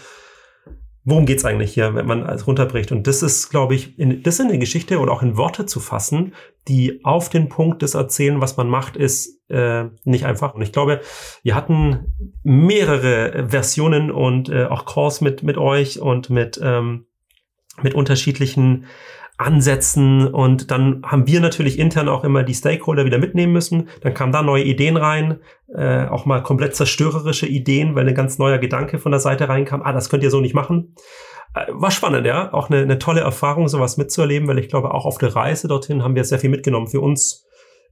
worum 1.05 1.27
geht's 1.27 1.45
eigentlich 1.45 1.75
hier, 1.75 1.97
wenn 1.97 2.07
man 2.07 2.25
es 2.29 2.47
runterbricht. 2.47 2.93
Und 2.93 3.09
das 3.09 3.23
ist, 3.25 3.51
glaube 3.51 3.75
ich, 3.75 3.99
in, 3.99 4.23
das 4.23 4.39
in 4.39 4.47
eine 4.47 4.61
Geschichte 4.61 5.01
oder 5.01 5.11
auch 5.11 5.23
in 5.23 5.37
Worte 5.37 5.67
zu 5.67 5.81
fassen, 5.81 6.35
die 6.69 7.05
auf 7.05 7.29
den 7.29 7.49
Punkt 7.49 7.83
des 7.83 7.95
Erzählen, 7.95 8.41
was 8.41 8.57
man 8.57 8.69
macht, 8.69 8.97
ist 8.97 9.41
äh, 9.49 9.87
nicht 10.05 10.25
einfach. 10.25 10.55
Und 10.55 10.63
ich 10.63 10.73
glaube, 10.73 11.01
wir 11.43 11.57
hatten 11.57 12.15
mehrere 12.45 13.49
Versionen 13.49 14.13
und 14.13 14.49
äh, 14.49 14.67
auch 14.67 14.87
Calls 14.87 15.21
mit, 15.21 15.43
mit 15.43 15.59
euch 15.59 16.01
und 16.01 16.31
mit, 16.31 16.61
ähm, 16.63 17.07
mit 17.83 17.95
unterschiedlichen 17.95 18.85
ansetzen 19.43 20.27
und 20.27 20.71
dann 20.71 21.03
haben 21.05 21.27
wir 21.27 21.41
natürlich 21.41 21.79
intern 21.79 22.09
auch 22.09 22.25
immer 22.25 22.43
die 22.43 22.55
Stakeholder 22.55 23.05
wieder 23.05 23.19
mitnehmen 23.19 23.53
müssen. 23.53 23.89
Dann 24.01 24.15
kamen 24.15 24.33
da 24.33 24.43
neue 24.43 24.65
Ideen 24.65 24.97
rein, 24.97 25.41
äh, 25.75 26.07
auch 26.07 26.25
mal 26.25 26.43
komplett 26.43 26.75
zerstörerische 26.77 27.47
Ideen, 27.47 27.95
weil 27.95 28.09
ein 28.09 28.15
ganz 28.15 28.39
neuer 28.39 28.59
Gedanke 28.59 28.99
von 28.99 29.13
der 29.13 29.21
Seite 29.21 29.49
reinkam. 29.49 29.83
Ah, 29.83 29.93
das 29.93 30.09
könnt 30.09 30.23
ihr 30.23 30.31
so 30.31 30.41
nicht 30.41 30.55
machen. 30.55 30.95
Äh, 31.55 31.67
war 31.71 31.91
spannend, 31.91 32.27
ja, 32.27 32.53
auch 32.53 32.71
eine, 32.71 32.83
eine 32.83 32.99
tolle 32.99 33.21
Erfahrung, 33.21 33.69
sowas 33.69 33.97
mitzuerleben, 33.97 34.49
weil 34.49 34.59
ich 34.59 34.69
glaube, 34.69 34.93
auch 34.93 35.05
auf 35.05 35.19
der 35.19 35.35
Reise 35.35 35.69
dorthin 35.69 36.03
haben 36.03 36.15
wir 36.15 36.25
sehr 36.25 36.39
viel 36.39 36.51
mitgenommen 36.51 36.89
für 36.89 37.01
uns. 37.01 37.47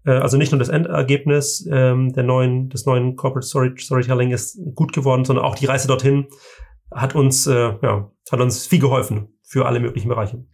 Äh, 0.04 0.12
also 0.12 0.36
nicht 0.36 0.52
nur 0.52 0.58
das 0.58 0.68
Endergebnis 0.68 1.68
ähm, 1.70 2.12
der 2.12 2.22
neuen, 2.22 2.68
des 2.70 2.86
neuen 2.86 3.16
Corporate 3.16 3.46
Story, 3.46 3.72
Storytelling 3.78 4.30
ist 4.30 4.58
gut 4.74 4.92
geworden, 4.92 5.24
sondern 5.24 5.44
auch 5.44 5.54
die 5.54 5.66
Reise 5.66 5.88
dorthin 5.88 6.26
hat 6.92 7.14
uns, 7.14 7.46
äh, 7.46 7.72
ja, 7.82 8.10
hat 8.30 8.40
uns 8.40 8.66
viel 8.66 8.80
geholfen 8.80 9.38
für 9.42 9.66
alle 9.66 9.80
möglichen 9.80 10.08
Bereiche. 10.08 10.44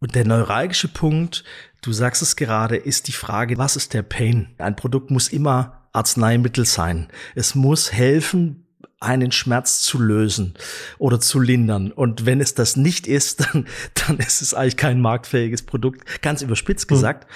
Und 0.00 0.14
der 0.14 0.26
neuralgische 0.26 0.88
Punkt, 0.88 1.44
du 1.82 1.92
sagst 1.92 2.22
es 2.22 2.34
gerade, 2.34 2.76
ist 2.76 3.06
die 3.06 3.12
Frage, 3.12 3.58
was 3.58 3.76
ist 3.76 3.92
der 3.92 4.02
Pain? 4.02 4.54
Ein 4.58 4.74
Produkt 4.74 5.10
muss 5.10 5.28
immer 5.28 5.88
Arzneimittel 5.92 6.64
sein. 6.64 7.08
Es 7.34 7.54
muss 7.54 7.92
helfen, 7.92 8.66
einen 8.98 9.32
Schmerz 9.32 9.80
zu 9.82 9.98
lösen 9.98 10.54
oder 10.98 11.20
zu 11.20 11.38
lindern. 11.38 11.92
Und 11.92 12.26
wenn 12.26 12.40
es 12.40 12.54
das 12.54 12.76
nicht 12.76 13.06
ist, 13.06 13.40
dann, 13.52 13.66
dann 13.94 14.18
ist 14.18 14.40
es 14.40 14.54
eigentlich 14.54 14.76
kein 14.78 15.00
marktfähiges 15.00 15.62
Produkt. 15.62 16.22
Ganz 16.22 16.42
überspitzt 16.42 16.90
hm. 16.90 16.96
gesagt. 16.96 17.30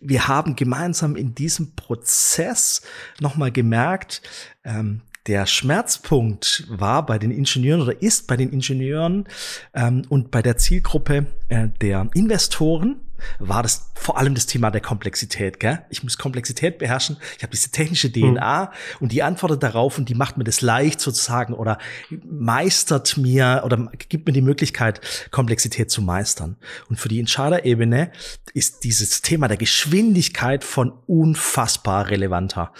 Wir 0.00 0.28
haben 0.28 0.56
gemeinsam 0.56 1.16
in 1.16 1.34
diesem 1.34 1.76
Prozess 1.76 2.82
nochmal 3.20 3.52
gemerkt, 3.52 4.20
ähm, 4.64 5.00
Der 5.26 5.46
Schmerzpunkt 5.46 6.64
war 6.68 7.06
bei 7.06 7.18
den 7.18 7.30
Ingenieuren 7.30 7.80
oder 7.80 8.02
ist 8.02 8.26
bei 8.26 8.36
den 8.36 8.50
Ingenieuren 8.50 9.26
ähm, 9.72 10.02
und 10.10 10.30
bei 10.30 10.42
der 10.42 10.58
Zielgruppe 10.58 11.26
äh, 11.48 11.68
der 11.80 12.08
Investoren 12.14 13.00
war 13.38 13.62
das 13.62 13.90
vor 13.94 14.18
allem 14.18 14.34
das 14.34 14.44
Thema 14.44 14.70
der 14.70 14.82
Komplexität. 14.82 15.60
Gell? 15.60 15.82
Ich 15.88 16.02
muss 16.02 16.18
Komplexität 16.18 16.76
beherrschen. 16.76 17.16
Ich 17.38 17.42
habe 17.42 17.52
diese 17.52 17.70
technische 17.70 18.12
DNA 18.12 18.64
mhm. 18.64 18.68
und 19.00 19.12
die 19.12 19.22
antwortet 19.22 19.62
darauf 19.62 19.96
und 19.96 20.10
die 20.10 20.14
macht 20.14 20.36
mir 20.36 20.44
das 20.44 20.60
leicht 20.60 21.00
sozusagen 21.00 21.54
oder 21.54 21.78
meistert 22.10 23.16
mir 23.16 23.62
oder 23.64 23.90
gibt 24.10 24.26
mir 24.26 24.32
die 24.32 24.42
Möglichkeit, 24.42 25.00
Komplexität 25.30 25.90
zu 25.90 26.02
meistern. 26.02 26.56
Und 26.88 27.00
für 27.00 27.08
die 27.08 27.20
Entscheiderebene 27.20 28.12
ist 28.52 28.84
dieses 28.84 29.22
Thema 29.22 29.48
der 29.48 29.56
Geschwindigkeit 29.56 30.64
von 30.64 30.92
unfassbar 31.06 32.08
relevanter 32.08 32.72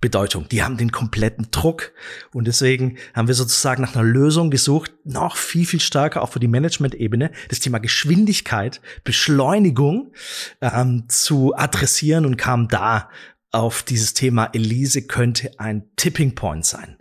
Bedeutung. 0.00 0.48
Die 0.48 0.62
haben 0.62 0.76
den 0.76 0.92
kompletten 0.92 1.48
Druck 1.50 1.92
und 2.32 2.46
deswegen 2.46 2.96
haben 3.14 3.28
wir 3.28 3.34
sozusagen 3.34 3.82
nach 3.82 3.94
einer 3.94 4.04
Lösung 4.04 4.50
gesucht, 4.50 4.92
noch 5.04 5.36
viel, 5.36 5.66
viel 5.66 5.80
stärker 5.80 6.22
auch 6.22 6.32
für 6.32 6.40
die 6.40 6.48
Management-Ebene, 6.48 7.30
das 7.48 7.60
Thema 7.60 7.78
Geschwindigkeit, 7.78 8.80
Beschleunigung 9.04 10.12
ähm, 10.60 11.04
zu 11.08 11.54
adressieren 11.54 12.24
und 12.24 12.36
kam 12.36 12.68
da 12.68 13.10
auf 13.52 13.82
dieses 13.82 14.14
Thema 14.14 14.48
Elise 14.52 15.02
könnte 15.02 15.50
ein 15.58 15.90
Tipping 15.96 16.34
Point 16.34 16.64
sein. 16.64 16.96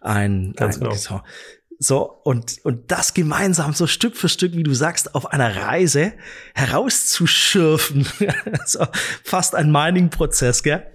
Ein, 0.00 0.52
Ganz 0.54 0.76
ein, 0.76 0.80
genau. 0.80 0.94
So, 0.94 1.22
so, 1.78 2.20
und, 2.24 2.56
und 2.64 2.90
das 2.90 3.12
gemeinsam 3.12 3.74
so 3.74 3.86
Stück 3.86 4.16
für 4.16 4.28
Stück, 4.28 4.54
wie 4.54 4.62
du 4.62 4.72
sagst, 4.72 5.14
auf 5.14 5.26
einer 5.26 5.56
Reise 5.56 6.14
herauszuschürfen. 6.54 8.06
so, 8.64 8.86
fast 9.24 9.54
ein 9.54 9.70
Mining-Prozess, 9.70 10.62
gell? 10.62 10.86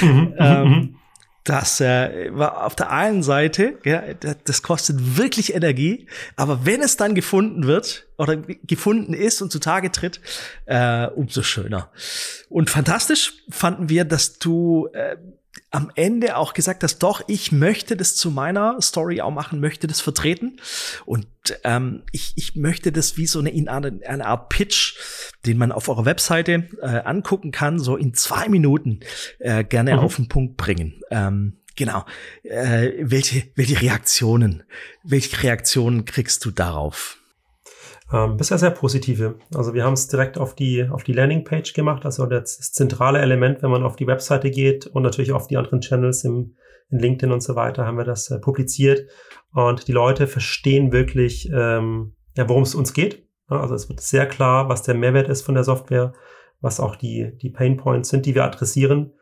Mhm, 0.00 0.08
mhm 0.08 0.34
ähm, 0.38 0.68
mhm. 0.68 0.96
das 1.44 1.80
äh, 1.82 2.30
war 2.32 2.64
auf 2.64 2.74
der 2.74 2.90
einen 2.90 3.22
Seite, 3.22 3.78
ja, 3.84 4.02
das 4.44 4.62
kostet 4.62 5.18
wirklich 5.18 5.54
Energie, 5.54 6.06
aber 6.36 6.64
wenn 6.64 6.80
es 6.80 6.96
dann 6.96 7.14
gefunden 7.14 7.66
wird 7.66 8.06
oder 8.16 8.36
gefunden 8.36 9.12
ist 9.12 9.42
und 9.42 9.52
zutage 9.52 9.92
tritt, 9.92 10.22
äh, 10.64 11.06
umso 11.08 11.42
schöner. 11.42 11.90
Und 12.48 12.70
fantastisch 12.70 13.34
fanden 13.50 13.90
wir, 13.90 14.06
dass 14.06 14.38
du 14.38 14.88
äh, 14.94 15.16
am 15.70 15.90
Ende 15.94 16.36
auch 16.36 16.54
gesagt 16.54 16.82
hast, 16.82 16.98
doch, 16.98 17.22
ich 17.26 17.50
möchte 17.50 17.96
das 17.96 18.14
zu 18.14 18.30
meiner 18.30 18.80
Story 18.80 19.20
auch 19.20 19.30
machen, 19.30 19.60
möchte 19.60 19.86
das 19.86 20.00
vertreten. 20.00 20.60
Und 21.06 21.26
ähm, 21.64 22.02
ich, 22.12 22.34
ich 22.36 22.56
möchte 22.56 22.92
das 22.92 23.16
wie 23.16 23.26
so 23.26 23.40
eine, 23.40 23.50
eine 23.50 24.26
Art 24.26 24.48
Pitch, 24.50 24.96
den 25.46 25.58
man 25.58 25.72
auf 25.72 25.88
eurer 25.88 26.04
Webseite 26.04 26.68
äh, 26.80 26.86
angucken 26.86 27.52
kann, 27.52 27.78
so 27.78 27.96
in 27.96 28.14
zwei 28.14 28.48
Minuten 28.48 29.00
äh, 29.38 29.64
gerne 29.64 29.94
mhm. 29.94 29.98
auf 30.00 30.16
den 30.16 30.28
Punkt 30.28 30.56
bringen. 30.56 31.00
Ähm, 31.10 31.58
genau. 31.74 32.04
Äh, 32.42 32.92
welche, 33.00 33.44
welche 33.54 33.80
Reaktionen, 33.80 34.62
welche 35.02 35.42
Reaktionen 35.42 36.04
kriegst 36.04 36.44
du 36.44 36.50
darauf? 36.50 37.18
Ähm, 38.12 38.36
bisher 38.36 38.58
sehr 38.58 38.70
positive. 38.70 39.36
Also 39.54 39.72
wir 39.72 39.84
haben 39.84 39.94
es 39.94 40.06
direkt 40.06 40.36
auf 40.36 40.54
die, 40.54 40.86
auf 40.88 41.02
die 41.02 41.14
Landingpage 41.14 41.72
gemacht, 41.72 42.04
also 42.04 42.26
das, 42.26 42.58
das, 42.58 42.72
zentrale 42.72 43.20
Element, 43.20 43.62
wenn 43.62 43.70
man 43.70 43.82
auf 43.82 43.96
die 43.96 44.06
Webseite 44.06 44.50
geht 44.50 44.86
und 44.86 45.02
natürlich 45.02 45.32
auf 45.32 45.46
die 45.46 45.56
anderen 45.56 45.80
Channels 45.80 46.22
im, 46.24 46.56
in 46.90 46.98
LinkedIn 46.98 47.32
und 47.32 47.42
so 47.42 47.56
weiter, 47.56 47.86
haben 47.86 47.96
wir 47.96 48.04
das 48.04 48.30
äh, 48.30 48.38
publiziert. 48.38 49.08
Und 49.54 49.88
die 49.88 49.92
Leute 49.92 50.26
verstehen 50.26 50.92
wirklich, 50.92 51.50
ähm, 51.54 52.14
ja, 52.36 52.48
worum 52.48 52.64
es 52.64 52.74
uns 52.74 52.92
geht. 52.92 53.26
Also 53.48 53.74
es 53.74 53.88
wird 53.88 54.00
sehr 54.00 54.26
klar, 54.26 54.68
was 54.68 54.82
der 54.82 54.94
Mehrwert 54.94 55.28
ist 55.28 55.42
von 55.42 55.54
der 55.54 55.64
Software, 55.64 56.12
was 56.60 56.80
auch 56.80 56.96
die, 56.96 57.36
die 57.38 57.50
Pain 57.50 57.76
Points 57.78 58.10
sind, 58.10 58.26
die 58.26 58.34
wir 58.34 58.44
adressieren. 58.44 59.14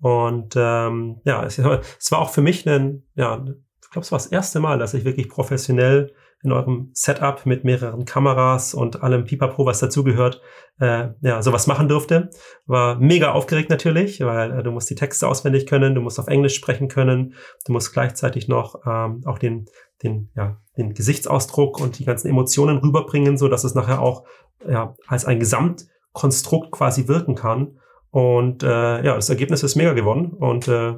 Und 0.00 0.54
ähm, 0.56 1.20
ja, 1.24 1.44
es, 1.44 1.58
es 1.98 2.12
war 2.12 2.18
auch 2.18 2.30
für 2.30 2.42
mich 2.42 2.68
ein, 2.68 3.04
ja, 3.14 3.42
ich 3.82 3.90
glaube, 3.90 4.04
es 4.04 4.12
war 4.12 4.18
das 4.18 4.26
erste 4.26 4.60
Mal, 4.60 4.78
dass 4.78 4.92
ich 4.92 5.04
wirklich 5.04 5.30
professionell 5.30 6.12
in 6.44 6.52
eurem 6.52 6.90
Setup 6.92 7.46
mit 7.46 7.64
mehreren 7.64 8.04
Kameras 8.04 8.74
und 8.74 9.02
allem 9.02 9.24
Pipapo, 9.24 9.64
was 9.64 9.80
dazugehört, 9.80 10.42
äh, 10.78 11.08
ja, 11.22 11.40
sowas 11.40 11.66
machen 11.66 11.88
durfte. 11.88 12.28
War 12.66 12.96
mega 12.96 13.32
aufgeregt 13.32 13.70
natürlich, 13.70 14.20
weil 14.20 14.58
äh, 14.58 14.62
du 14.62 14.70
musst 14.70 14.90
die 14.90 14.94
Texte 14.94 15.26
auswendig 15.26 15.66
können, 15.66 15.94
du 15.94 16.02
musst 16.02 16.20
auf 16.20 16.28
Englisch 16.28 16.54
sprechen 16.54 16.88
können, 16.88 17.34
du 17.64 17.72
musst 17.72 17.94
gleichzeitig 17.94 18.46
noch 18.46 18.82
ähm, 18.86 19.22
auch 19.24 19.38
den, 19.38 19.64
den, 20.02 20.30
ja, 20.36 20.60
den 20.76 20.92
Gesichtsausdruck 20.92 21.80
und 21.80 21.98
die 21.98 22.04
ganzen 22.04 22.28
Emotionen 22.28 22.76
rüberbringen, 22.76 23.38
so 23.38 23.48
dass 23.48 23.64
es 23.64 23.74
nachher 23.74 24.02
auch 24.02 24.24
ja, 24.68 24.94
als 25.06 25.24
ein 25.24 25.40
Gesamtkonstrukt 25.40 26.72
quasi 26.72 27.08
wirken 27.08 27.36
kann. 27.36 27.78
Und 28.10 28.62
äh, 28.62 29.04
ja, 29.04 29.14
das 29.14 29.30
Ergebnis 29.30 29.62
ist 29.62 29.76
mega 29.76 29.94
geworden 29.94 30.32
und 30.34 30.68
äh, 30.68 30.94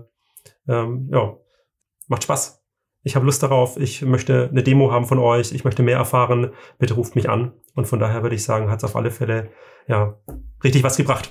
ähm, 0.69 1.09
ja, 1.13 1.37
macht 2.09 2.25
Spaß 2.25 2.63
ich 3.07 3.15
habe 3.15 3.25
Lust 3.25 3.41
darauf, 3.41 3.77
ich 3.77 4.03
möchte 4.03 4.49
eine 4.51 4.65
Demo 4.65 4.91
haben 4.91 5.07
von 5.07 5.21
euch, 5.21 5.53
ich 5.53 5.63
möchte 5.63 5.85
mehr 5.85 5.97
erfahren, 5.97 6.51
bitte 6.81 6.95
ruft 6.95 7.15
mich 7.15 7.31
an. 7.31 7.53
Und 7.77 7.87
von 7.87 8.01
daher 8.01 8.25
würde 8.25 8.35
ich 8.35 8.43
sagen, 8.43 8.69
hat 8.69 8.81
es 8.81 8.85
auf 8.85 8.97
alle 8.97 9.13
Fälle 9.13 9.51
ja 9.87 10.19
richtig 10.65 10.83
was 10.83 10.97
gebracht. 10.97 11.31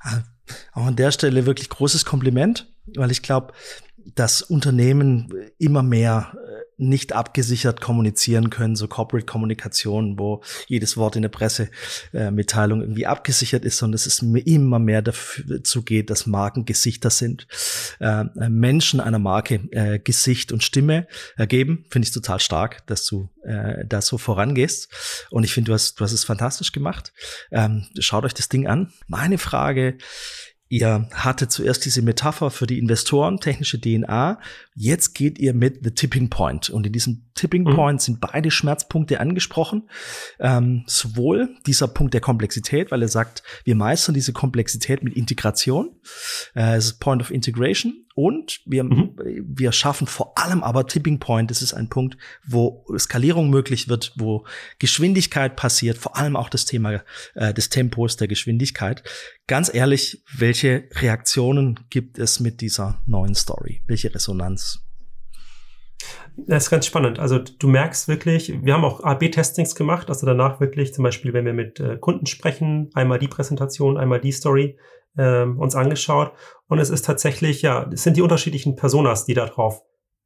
Ah, 0.00 0.22
auch 0.72 0.86
an 0.86 0.96
der 0.96 1.12
Stelle 1.12 1.46
wirklich 1.46 1.68
großes 1.68 2.04
Kompliment, 2.04 2.74
weil 2.96 3.12
ich 3.12 3.22
glaube, 3.22 3.52
dass 4.16 4.42
Unternehmen 4.42 5.32
immer 5.56 5.84
mehr 5.84 6.34
nicht 6.76 7.12
abgesichert 7.12 7.80
kommunizieren 7.80 8.50
können, 8.50 8.76
so 8.76 8.88
Corporate 8.88 9.26
Kommunikation, 9.26 10.18
wo 10.18 10.42
jedes 10.66 10.96
Wort 10.96 11.16
in 11.16 11.22
der 11.22 11.28
Pressemitteilung 11.28 12.80
äh, 12.80 12.84
irgendwie 12.84 13.06
abgesichert 13.06 13.64
ist, 13.64 13.78
sondern 13.78 13.94
es 13.94 14.06
ist 14.06 14.22
immer 14.22 14.78
mehr 14.78 15.02
dazu 15.02 15.82
geht, 15.82 16.10
dass 16.10 16.26
Marken 16.26 16.64
Gesichter 16.64 17.10
sind, 17.10 17.46
äh, 18.00 18.24
Menschen 18.48 19.00
einer 19.00 19.18
Marke 19.18 19.54
äh, 19.70 19.98
Gesicht 19.98 20.52
und 20.52 20.62
Stimme 20.62 21.06
ergeben. 21.36 21.84
Finde 21.90 22.06
ich 22.06 22.12
total 22.12 22.40
stark, 22.40 22.86
dass 22.86 23.06
du 23.06 23.28
äh, 23.44 23.84
da 23.86 24.02
so 24.02 24.18
vorangehst. 24.18 24.88
Und 25.30 25.44
ich 25.44 25.52
finde, 25.52 25.70
du 25.70 25.74
hast, 25.74 26.00
du 26.00 26.04
hast 26.04 26.12
es 26.12 26.24
fantastisch 26.24 26.72
gemacht. 26.72 27.12
Ähm, 27.50 27.86
schaut 27.98 28.24
euch 28.24 28.34
das 28.34 28.48
Ding 28.48 28.66
an. 28.66 28.92
Meine 29.06 29.38
Frage 29.38 29.98
Ihr 30.72 31.06
hattet 31.12 31.52
zuerst 31.52 31.84
diese 31.84 32.00
Metapher 32.00 32.50
für 32.50 32.66
die 32.66 32.78
Investoren, 32.78 33.40
technische 33.40 33.78
DNA. 33.78 34.40
Jetzt 34.74 35.12
geht 35.12 35.38
ihr 35.38 35.52
mit 35.52 35.80
The 35.84 35.90
Tipping 35.90 36.30
Point. 36.30 36.70
Und 36.70 36.86
in 36.86 36.94
diesem 36.94 37.26
Tipping 37.34 37.64
mhm. 37.64 37.74
Point 37.74 38.02
sind 38.02 38.20
beide 38.20 38.50
Schmerzpunkte 38.50 39.20
angesprochen. 39.20 39.88
Ähm, 40.38 40.84
sowohl 40.86 41.56
dieser 41.66 41.88
Punkt 41.88 42.14
der 42.14 42.20
Komplexität, 42.20 42.90
weil 42.90 43.02
er 43.02 43.08
sagt, 43.08 43.42
wir 43.64 43.74
meistern 43.74 44.14
diese 44.14 44.32
Komplexität 44.32 45.02
mit 45.02 45.14
Integration. 45.14 45.96
Äh, 46.54 46.76
es 46.76 46.86
ist 46.86 47.00
Point 47.00 47.22
of 47.22 47.30
Integration. 47.30 48.06
Und 48.14 48.60
wir, 48.66 48.84
mhm. 48.84 49.16
wir 49.24 49.72
schaffen 49.72 50.06
vor 50.06 50.36
allem 50.36 50.62
aber 50.62 50.86
Tipping 50.86 51.18
Point. 51.18 51.50
Das 51.50 51.62
ist 51.62 51.72
ein 51.72 51.88
Punkt, 51.88 52.18
wo 52.46 52.84
Skalierung 52.98 53.48
möglich 53.48 53.88
wird, 53.88 54.12
wo 54.16 54.44
Geschwindigkeit 54.78 55.56
passiert, 55.56 55.96
vor 55.96 56.16
allem 56.16 56.36
auch 56.36 56.50
das 56.50 56.66
Thema 56.66 57.02
äh, 57.34 57.54
des 57.54 57.70
Tempos 57.70 58.16
der 58.16 58.28
Geschwindigkeit. 58.28 59.02
Ganz 59.46 59.72
ehrlich, 59.72 60.22
welche 60.36 60.84
Reaktionen 60.92 61.80
gibt 61.88 62.18
es 62.18 62.38
mit 62.40 62.60
dieser 62.60 63.02
neuen 63.06 63.34
Story? 63.34 63.82
Welche 63.86 64.14
Resonanz? 64.14 64.84
Das 66.36 66.64
ist 66.64 66.70
ganz 66.70 66.86
spannend. 66.86 67.18
Also 67.18 67.38
du 67.38 67.68
merkst 67.68 68.08
wirklich, 68.08 68.52
wir 68.62 68.74
haben 68.74 68.84
auch 68.84 69.04
A-B-Testings 69.04 69.74
gemacht, 69.74 70.08
also 70.08 70.26
danach 70.26 70.60
wirklich 70.60 70.94
zum 70.94 71.04
Beispiel, 71.04 71.32
wenn 71.32 71.44
wir 71.44 71.52
mit 71.52 71.78
äh, 71.78 71.98
Kunden 71.98 72.26
sprechen, 72.26 72.90
einmal 72.94 73.18
die 73.18 73.28
Präsentation, 73.28 73.98
einmal 73.98 74.20
die 74.20 74.32
Story, 74.32 74.78
ähm, 75.18 75.58
uns 75.58 75.74
angeschaut. 75.74 76.32
Und 76.68 76.78
es 76.78 76.90
ist 76.90 77.04
tatsächlich, 77.04 77.62
ja, 77.62 77.88
es 77.92 78.02
sind 78.02 78.16
die 78.16 78.22
unterschiedlichen 78.22 78.76
Personas, 78.76 79.24
die 79.26 79.34
darauf 79.34 79.82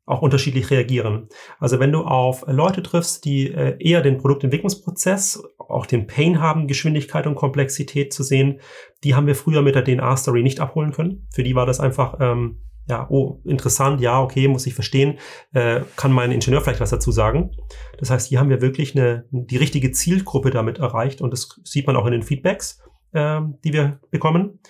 auch 0.06 0.22
unterschiedlich 0.22 0.70
reagieren. 0.70 1.28
Also 1.58 1.80
wenn 1.80 1.90
du 1.90 2.04
auf 2.04 2.44
Leute 2.46 2.82
triffst, 2.82 3.24
die 3.24 3.50
äh, 3.50 3.76
eher 3.80 4.02
den 4.02 4.18
Produktentwicklungsprozess, 4.18 5.42
auch 5.58 5.86
den 5.86 6.06
Pain 6.06 6.40
haben, 6.40 6.68
Geschwindigkeit 6.68 7.26
und 7.26 7.34
Komplexität 7.34 8.12
zu 8.12 8.22
sehen, 8.22 8.60
die 9.02 9.16
haben 9.16 9.26
wir 9.26 9.34
früher 9.34 9.62
mit 9.62 9.74
der 9.74 9.84
DNA-Story 9.84 10.44
nicht 10.44 10.60
abholen 10.60 10.92
können. 10.92 11.26
Für 11.32 11.42
die 11.42 11.56
war 11.56 11.66
das 11.66 11.80
einfach, 11.80 12.18
ähm, 12.20 12.60
ja, 12.88 13.06
oh, 13.10 13.40
interessant, 13.44 14.00
ja, 14.00 14.22
okay, 14.22 14.48
muss 14.48 14.66
ich 14.66 14.74
verstehen, 14.74 15.18
äh, 15.52 15.80
kann 15.96 16.12
mein 16.12 16.30
Ingenieur 16.30 16.60
vielleicht 16.60 16.80
was 16.80 16.90
dazu 16.90 17.10
sagen. 17.10 17.50
Das 17.98 18.10
heißt, 18.10 18.28
hier 18.28 18.38
haben 18.38 18.50
wir 18.50 18.60
wirklich 18.60 18.94
eine, 18.94 19.24
die 19.30 19.56
richtige 19.56 19.90
Zielgruppe 19.90 20.50
damit 20.50 20.78
erreicht 20.78 21.20
und 21.20 21.32
das 21.32 21.60
sieht 21.64 21.86
man 21.86 21.96
auch 21.96 22.06
in 22.06 22.12
den 22.12 22.22
Feedbacks 22.22 22.80
äh, 23.16 23.40
die 23.64 23.72
wir 23.72 24.00
bekommen. 24.10 24.60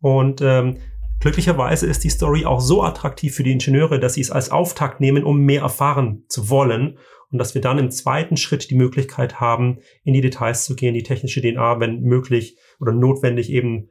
Und 0.00 0.40
ähm, 0.40 0.78
glücklicherweise 1.20 1.86
ist 1.86 2.04
die 2.04 2.10
Story 2.10 2.44
auch 2.44 2.60
so 2.60 2.82
attraktiv 2.82 3.34
für 3.34 3.42
die 3.42 3.52
Ingenieure, 3.52 3.98
dass 3.98 4.14
sie 4.14 4.20
es 4.20 4.30
als 4.30 4.50
Auftakt 4.50 5.00
nehmen, 5.00 5.24
um 5.24 5.40
mehr 5.40 5.62
erfahren 5.62 6.24
zu 6.28 6.48
wollen. 6.48 6.98
Und 7.32 7.38
dass 7.38 7.54
wir 7.54 7.60
dann 7.60 7.78
im 7.78 7.90
zweiten 7.90 8.36
Schritt 8.36 8.70
die 8.70 8.76
Möglichkeit 8.76 9.40
haben, 9.40 9.78
in 10.04 10.14
die 10.14 10.20
Details 10.20 10.64
zu 10.64 10.76
gehen, 10.76 10.94
die 10.94 11.02
technische 11.02 11.40
DNA, 11.40 11.80
wenn 11.80 12.02
möglich 12.02 12.56
oder 12.78 12.92
notwendig 12.92 13.50
eben 13.50 13.90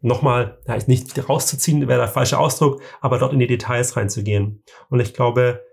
nochmal, 0.00 0.58
ja, 0.66 0.76
nicht 0.86 1.28
rauszuziehen, 1.28 1.88
wäre 1.88 2.00
der 2.00 2.08
falsche 2.08 2.38
Ausdruck, 2.38 2.80
aber 3.00 3.18
dort 3.18 3.32
in 3.32 3.38
die 3.38 3.46
Details 3.46 3.96
reinzugehen. 3.96 4.62
Und 4.90 5.00
ich 5.00 5.14
glaube, 5.14 5.64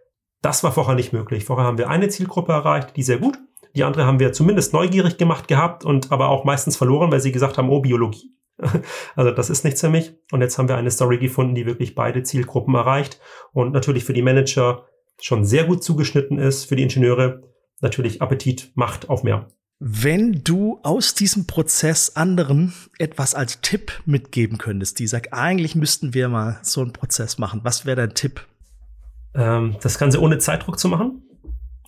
das 0.42 0.64
war 0.64 0.72
vorher 0.72 0.96
nicht 0.96 1.14
möglich. 1.14 1.46
Vorher 1.46 1.66
haben 1.66 1.78
wir 1.78 1.90
eine 1.90 2.10
Zielgruppe 2.10 2.52
erreicht, 2.52 2.96
die 2.96 3.04
sehr 3.04 3.18
gut 3.18 3.38
die 3.76 3.84
andere 3.84 4.06
haben 4.06 4.20
wir 4.20 4.32
zumindest 4.32 4.74
neugierig 4.74 5.18
gemacht 5.18 5.48
gehabt 5.48 5.84
und 5.84 6.12
aber 6.12 6.30
auch 6.30 6.46
meistens 6.46 6.78
verloren, 6.78 7.12
weil 7.12 7.20
sie 7.20 7.32
gesagt 7.32 7.58
haben, 7.58 7.70
oh, 7.70 7.82
Biologie. 7.82 8.32
Also 9.16 9.32
das 9.32 9.50
ist 9.50 9.66
nichts 9.66 9.82
für 9.82 9.90
mich. 9.90 10.14
Und 10.32 10.42
jetzt 10.42 10.58
haben 10.58 10.70
wir 10.70 10.78
eine 10.78 10.92
Story 10.92 11.18
gefunden, 11.18 11.56
die 11.56 11.66
wirklich 11.66 11.94
beide 11.94 12.24
Zielgruppen 12.24 12.74
erreicht 12.76 13.20
und 13.52 13.74
natürlich 13.74 14.06
für 14.06 14.14
die 14.14 14.22
Manager 14.22 14.86
schon 15.20 15.46
sehr 15.46 15.66
gut 15.66 15.84
zugeschnitten 15.84 16.38
ist, 16.40 16.66
für 16.66 16.76
die 16.76 16.84
Ingenieure 16.84 17.42
natürlich 17.82 18.22
Appetit 18.22 18.72
macht 18.76 19.10
auf 19.10 19.24
mehr. 19.24 19.48
Wenn 19.80 20.42
du 20.44 20.80
aus 20.84 21.16
diesem 21.16 21.48
Prozess 21.48 22.16
anderen 22.16 22.74
etwas 22.98 23.36
als 23.36 23.60
Tipp 23.60 23.92
mitgeben 24.06 24.58
könntest, 24.58 25.00
die 25.00 25.08
sagt, 25.08 25.34
eigentlich 25.34 25.76
müssten 25.76 26.14
wir 26.14 26.30
mal 26.30 26.60
so 26.62 26.82
einen 26.82 26.94
Prozess 26.94 27.38
machen, 27.38 27.60
was 27.64 27.86
wäre 27.86 27.98
dein 27.98 28.14
Tipp? 28.14 28.46
Ähm, 29.34 29.76
das 29.82 29.98
Ganze 29.98 30.22
ohne 30.22 30.38
Zeitdruck 30.38 30.80
zu 30.80 30.88
machen. 30.88 31.24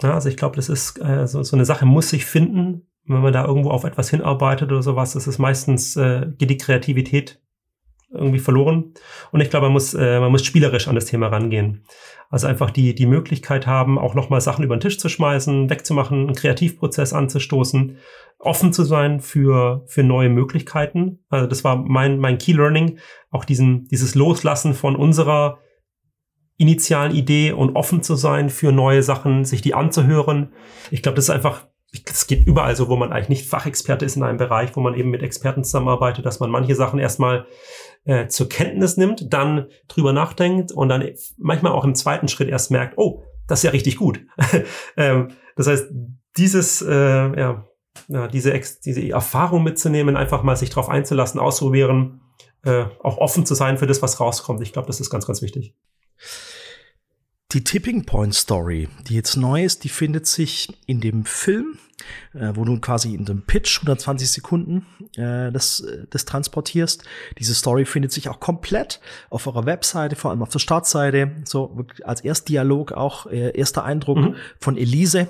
Ja, 0.01 0.13
also 0.13 0.27
ich 0.27 0.35
glaube, 0.35 0.57
das 0.57 0.67
ist 0.67 0.99
äh, 0.99 1.27
so, 1.27 1.41
so 1.43 1.55
eine 1.55 1.65
Sache, 1.65 1.85
muss 1.85 2.09
sich 2.09 2.25
finden. 2.25 2.87
Wenn 3.05 3.21
man 3.21 3.31
da 3.31 3.45
irgendwo 3.45 3.71
auf 3.71 3.85
etwas 3.85 4.09
hinarbeitet 4.09 4.69
oder 4.69 4.83
sowas, 4.83 5.13
das 5.13 5.27
ist 5.27 5.37
meistens, 5.37 5.95
äh, 5.95 6.27
geht 6.37 6.49
die 6.49 6.57
Kreativität 6.57 7.41
irgendwie 8.17 8.39
verloren. 8.39 8.93
Und 9.31 9.41
ich 9.41 9.49
glaube, 9.49 9.65
man 9.65 9.73
muss, 9.73 9.93
äh, 9.93 10.19
man 10.19 10.31
muss 10.31 10.45
spielerisch 10.45 10.87
an 10.87 10.95
das 10.95 11.05
Thema 11.05 11.27
rangehen. 11.27 11.83
Also 12.29 12.47
einfach 12.47 12.71
die, 12.71 12.93
die 12.93 13.05
Möglichkeit 13.05 13.67
haben, 13.67 13.97
auch 13.97 14.13
nochmal 14.13 14.41
Sachen 14.41 14.65
über 14.65 14.75
den 14.75 14.81
Tisch 14.81 14.99
zu 14.99 15.07
schmeißen, 15.07 15.69
wegzumachen, 15.69 16.27
einen 16.27 16.35
Kreativprozess 16.35 17.13
anzustoßen, 17.13 17.97
offen 18.39 18.73
zu 18.73 18.83
sein 18.83 19.21
für, 19.21 19.83
für 19.87 20.03
neue 20.03 20.29
Möglichkeiten. 20.29 21.19
Also 21.29 21.47
das 21.47 21.63
war 21.63 21.77
mein, 21.77 22.19
mein 22.19 22.37
Key 22.37 22.51
Learning, 22.51 22.99
auch 23.31 23.45
diesen, 23.45 23.87
dieses 23.87 24.13
Loslassen 24.15 24.73
von 24.73 24.95
unserer 24.95 25.59
initialen 26.57 27.15
Idee 27.15 27.51
und 27.51 27.75
offen 27.75 28.03
zu 28.03 28.15
sein 28.15 28.49
für 28.49 28.71
neue 28.71 29.03
Sachen, 29.03 29.45
sich 29.45 29.61
die 29.61 29.73
anzuhören. 29.73 30.53
Ich 30.91 31.03
glaube, 31.03 31.15
das 31.15 31.25
ist 31.25 31.29
einfach 31.29 31.67
es 32.05 32.27
geht 32.27 32.45
überall 32.45 32.75
so, 32.75 32.89
wo 32.89 32.95
man 32.95 33.11
eigentlich 33.11 33.29
nicht 33.29 33.49
Fachexperte 33.49 34.05
ist 34.05 34.17
in 34.17 34.23
einem 34.23 34.37
Bereich, 34.37 34.75
wo 34.75 34.81
man 34.81 34.93
eben 34.93 35.09
mit 35.09 35.23
Experten 35.23 35.63
zusammenarbeitet, 35.63 36.25
dass 36.25 36.39
man 36.39 36.49
manche 36.49 36.75
Sachen 36.75 36.99
erstmal 36.99 37.45
äh, 38.07 38.27
zur 38.27 38.47
Kenntnis 38.49 38.97
nimmt, 38.97 39.33
dann 39.33 39.67
drüber 39.87 40.13
nachdenkt 40.13 40.71
und 40.71 40.89
dann 40.89 41.07
manchmal 41.37 41.73
auch 41.73 41.83
im 41.83 41.93
zweiten 41.93 42.29
Schritt 42.29 42.49
erst 42.49 42.71
merkt, 42.71 42.97
oh, 42.97 43.23
das 43.47 43.59
ist 43.59 43.63
ja 43.63 43.71
richtig 43.71 43.97
gut. 43.97 44.21
ähm, 44.97 45.29
das 45.55 45.67
heißt, 45.67 45.87
dieses, 46.37 46.81
äh, 46.81 46.91
ja, 47.39 47.67
ja, 48.07 48.27
diese, 48.27 48.53
Ex 48.53 48.79
diese 48.79 49.07
Erfahrung 49.09 49.63
mitzunehmen, 49.63 50.15
einfach 50.15 50.43
mal 50.43 50.55
sich 50.55 50.69
drauf 50.69 50.87
einzulassen, 50.87 51.39
ausprobieren, 51.39 52.21
äh, 52.63 52.85
auch 53.03 53.17
offen 53.17 53.45
zu 53.45 53.55
sein 53.55 53.77
für 53.77 53.87
das, 53.87 54.01
was 54.01 54.19
rauskommt. 54.19 54.61
Ich 54.61 54.71
glaube, 54.71 54.87
das 54.87 54.99
ist 54.99 55.09
ganz, 55.09 55.27
ganz 55.27 55.41
wichtig. 55.41 55.75
Die 57.53 57.63
Tipping 57.63 58.03
Point 58.03 58.35
Story, 58.35 58.89
die 59.07 59.15
jetzt 59.15 59.37
neu 59.37 59.63
ist, 59.63 59.85
die 59.85 59.89
findet 59.89 60.27
sich 60.27 60.67
in 60.85 60.99
dem 60.99 61.23
Film, 61.23 61.77
äh, 62.33 62.51
wo 62.55 62.65
du 62.65 62.77
quasi 62.81 63.15
in 63.15 63.23
dem 63.23 63.41
Pitch 63.41 63.77
120 63.77 64.29
Sekunden 64.29 64.85
äh, 65.15 65.49
das, 65.53 65.79
äh, 65.79 66.07
das 66.09 66.25
transportierst. 66.25 67.05
Diese 67.39 67.55
Story 67.55 67.85
findet 67.85 68.11
sich 68.11 68.27
auch 68.27 68.41
komplett 68.41 68.99
auf 69.29 69.47
eurer 69.47 69.65
Webseite, 69.65 70.17
vor 70.17 70.31
allem 70.31 70.41
auf 70.41 70.49
der 70.49 70.59
Startseite, 70.59 71.31
so 71.45 71.85
als 72.03 72.19
Erstdialog 72.19 72.91
auch, 72.91 73.27
äh, 73.27 73.57
erster 73.57 73.85
Eindruck 73.85 74.17
mhm. 74.17 74.35
von 74.59 74.75
Elise. 74.75 75.29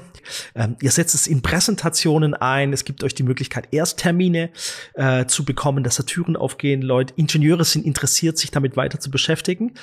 Ähm, 0.56 0.76
ihr 0.82 0.90
setzt 0.90 1.14
es 1.14 1.28
in 1.28 1.44
Präsentationen 1.44 2.34
ein, 2.34 2.74
es 2.74 2.84
gibt 2.84 3.04
euch 3.04 3.14
die 3.14 3.22
Möglichkeit, 3.22 3.68
Ersttermine 3.70 4.50
äh, 4.96 5.28
zu 5.28 5.46
bekommen, 5.46 5.84
dass 5.84 5.98
da 5.98 6.04
Türen 6.04 6.36
aufgehen, 6.36 6.82
Leute, 6.82 7.14
Ingenieure 7.16 7.64
sind 7.64 7.86
interessiert, 7.86 8.40
sich 8.40 8.50
damit 8.50 8.76
weiter 8.76 9.00
zu 9.00 9.12
beschäftigen. 9.12 9.76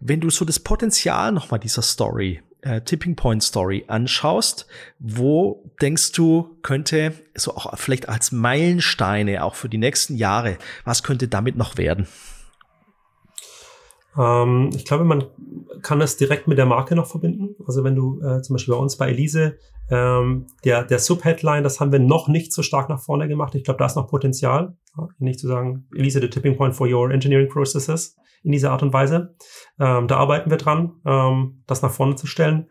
Wenn 0.00 0.20
du 0.20 0.30
so 0.30 0.44
das 0.44 0.60
Potenzial 0.60 1.32
nochmal 1.32 1.60
dieser 1.60 1.82
Story, 1.82 2.40
äh, 2.62 2.80
Tipping 2.80 3.16
Point 3.16 3.42
Story 3.42 3.84
anschaust, 3.88 4.66
wo 4.98 5.64
denkst 5.80 6.12
du, 6.12 6.56
könnte 6.62 7.12
so 7.34 7.54
auch 7.54 7.76
vielleicht 7.78 8.08
als 8.08 8.32
Meilensteine 8.32 9.44
auch 9.44 9.54
für 9.54 9.68
die 9.68 9.78
nächsten 9.78 10.16
Jahre, 10.16 10.58
was 10.84 11.02
könnte 11.02 11.28
damit 11.28 11.56
noch 11.56 11.76
werden? 11.78 12.06
Ähm, 14.16 14.70
ich 14.74 14.84
glaube, 14.84 15.04
man 15.04 15.24
kann 15.82 16.00
das 16.00 16.16
direkt 16.16 16.48
mit 16.48 16.58
der 16.58 16.66
Marke 16.66 16.94
noch 16.94 17.06
verbinden. 17.06 17.54
Also 17.66 17.84
wenn 17.84 17.94
du 17.94 18.20
äh, 18.20 18.42
zum 18.42 18.54
Beispiel 18.54 18.74
bei 18.74 18.80
uns 18.80 18.96
bei 18.96 19.08
Elise, 19.08 19.58
ähm, 19.90 20.46
der, 20.64 20.84
der 20.84 20.98
Subheadline, 20.98 21.62
das 21.62 21.80
haben 21.80 21.92
wir 21.92 21.98
noch 21.98 22.28
nicht 22.28 22.52
so 22.52 22.62
stark 22.62 22.88
nach 22.88 23.00
vorne 23.00 23.28
gemacht. 23.28 23.54
Ich 23.54 23.64
glaube, 23.64 23.78
da 23.78 23.86
ist 23.86 23.96
noch 23.96 24.08
Potenzial. 24.08 24.76
Nicht 25.18 25.38
zu 25.38 25.46
sagen, 25.46 25.86
Elise, 25.94 26.20
the 26.20 26.28
tipping 26.28 26.56
point 26.56 26.74
for 26.74 26.88
your 26.88 27.10
engineering 27.10 27.48
processes 27.48 28.16
in 28.42 28.52
dieser 28.52 28.72
Art 28.72 28.82
und 28.82 28.92
Weise. 28.92 29.34
Ähm, 29.78 30.08
da 30.08 30.16
arbeiten 30.16 30.50
wir 30.50 30.56
dran, 30.56 31.00
ähm, 31.06 31.62
das 31.66 31.82
nach 31.82 31.90
vorne 31.90 32.16
zu 32.16 32.26
stellen. 32.26 32.68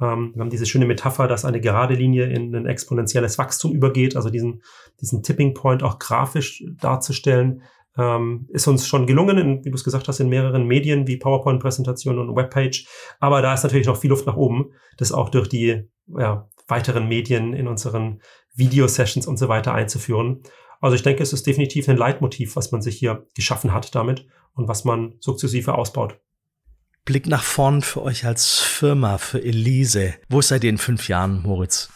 Ähm, 0.00 0.32
wir 0.34 0.42
haben 0.42 0.50
diese 0.50 0.66
schöne 0.66 0.86
Metapher, 0.86 1.28
dass 1.28 1.44
eine 1.44 1.60
gerade 1.60 1.94
Linie 1.94 2.26
in 2.26 2.54
ein 2.54 2.66
exponentielles 2.66 3.38
Wachstum 3.38 3.72
übergeht, 3.72 4.16
also 4.16 4.30
diesen, 4.30 4.62
diesen 5.00 5.22
Tipping 5.22 5.54
Point 5.54 5.82
auch 5.82 5.98
grafisch 5.98 6.64
darzustellen. 6.80 7.62
Ähm, 7.96 8.48
ist 8.50 8.66
uns 8.66 8.86
schon 8.86 9.06
gelungen, 9.06 9.38
in, 9.38 9.64
wie 9.64 9.70
du 9.70 9.76
es 9.76 9.84
gesagt 9.84 10.08
hast, 10.08 10.18
in 10.20 10.28
mehreren 10.28 10.66
Medien 10.66 11.06
wie 11.06 11.16
PowerPoint-Präsentationen 11.16 12.28
und 12.28 12.36
Webpage. 12.36 12.86
Aber 13.20 13.40
da 13.40 13.54
ist 13.54 13.62
natürlich 13.62 13.86
noch 13.86 13.96
viel 13.96 14.10
Luft 14.10 14.26
nach 14.26 14.36
oben, 14.36 14.72
das 14.96 15.12
auch 15.12 15.28
durch 15.28 15.48
die 15.48 15.88
ja, 16.06 16.48
weiteren 16.66 17.08
Medien 17.08 17.52
in 17.52 17.68
unseren 17.68 18.20
Video-Sessions 18.54 19.26
und 19.26 19.38
so 19.38 19.48
weiter 19.48 19.74
einzuführen. 19.74 20.42
Also 20.80 20.96
ich 20.96 21.02
denke, 21.02 21.22
es 21.22 21.32
ist 21.32 21.46
definitiv 21.46 21.88
ein 21.88 21.96
Leitmotiv, 21.96 22.56
was 22.56 22.72
man 22.72 22.82
sich 22.82 22.98
hier 22.98 23.26
geschaffen 23.34 23.72
hat 23.72 23.94
damit 23.94 24.26
und 24.54 24.68
was 24.68 24.84
man 24.84 25.14
sukzessive 25.20 25.74
ausbaut. 25.74 26.18
Blick 27.04 27.26
nach 27.26 27.42
vorn 27.42 27.82
für 27.82 28.02
euch 28.02 28.24
als 28.24 28.60
Firma, 28.60 29.18
für 29.18 29.42
Elise. 29.42 30.14
Wo 30.28 30.40
seid 30.40 30.64
ihr 30.64 30.70
in 30.70 30.78
fünf 30.78 31.08
Jahren, 31.08 31.42
Moritz? 31.42 31.90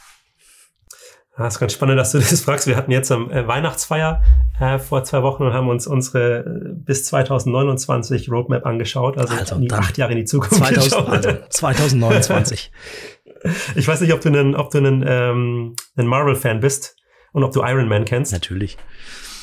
Ja, 1.39 1.47
ist 1.47 1.59
ganz 1.59 1.73
spannend, 1.73 1.99
dass 1.99 2.13
du 2.13 2.19
das 2.19 2.41
fragst. 2.41 2.67
Wir 2.67 2.77
hatten 2.77 2.91
jetzt 2.91 3.11
am 3.11 3.31
äh, 3.31 3.47
Weihnachtsfeier 3.47 4.23
äh, 4.61 4.79
vor 4.79 5.05
zwei 5.05 5.23
Wochen 5.23 5.45
und 5.45 5.53
haben 5.53 5.69
uns 5.69 5.87
unsere 5.87 6.41
äh, 6.41 6.73
bis 6.75 7.05
2029 7.07 8.31
Roadmap 8.31 8.67
angeschaut, 8.67 9.19
also, 9.19 9.35
also 9.35 9.57
acht 9.73 9.99
Jahre 9.99 10.13
in 10.13 10.19
die 10.19 10.25
Zukunft 10.25 10.57
2000, 10.57 11.09
also 11.09 11.31
2029. 11.49 12.73
ich 13.77 13.89
weiß 13.89 14.01
nicht, 14.01 14.13
ob 14.13 14.21
du 14.21 14.29
einen, 14.29 14.55
ob 14.55 14.71
du 14.71 14.79
einen, 14.79 15.05
ähm, 15.07 15.77
ein 15.97 16.07
Marvel-Fan 16.07 16.61
bist 16.61 16.97
und 17.33 17.45
ob 17.45 17.53
du 17.53 17.63
Iron 17.63 17.89
Man 17.89 18.05
kennst. 18.05 18.33
Natürlich. 18.33 18.79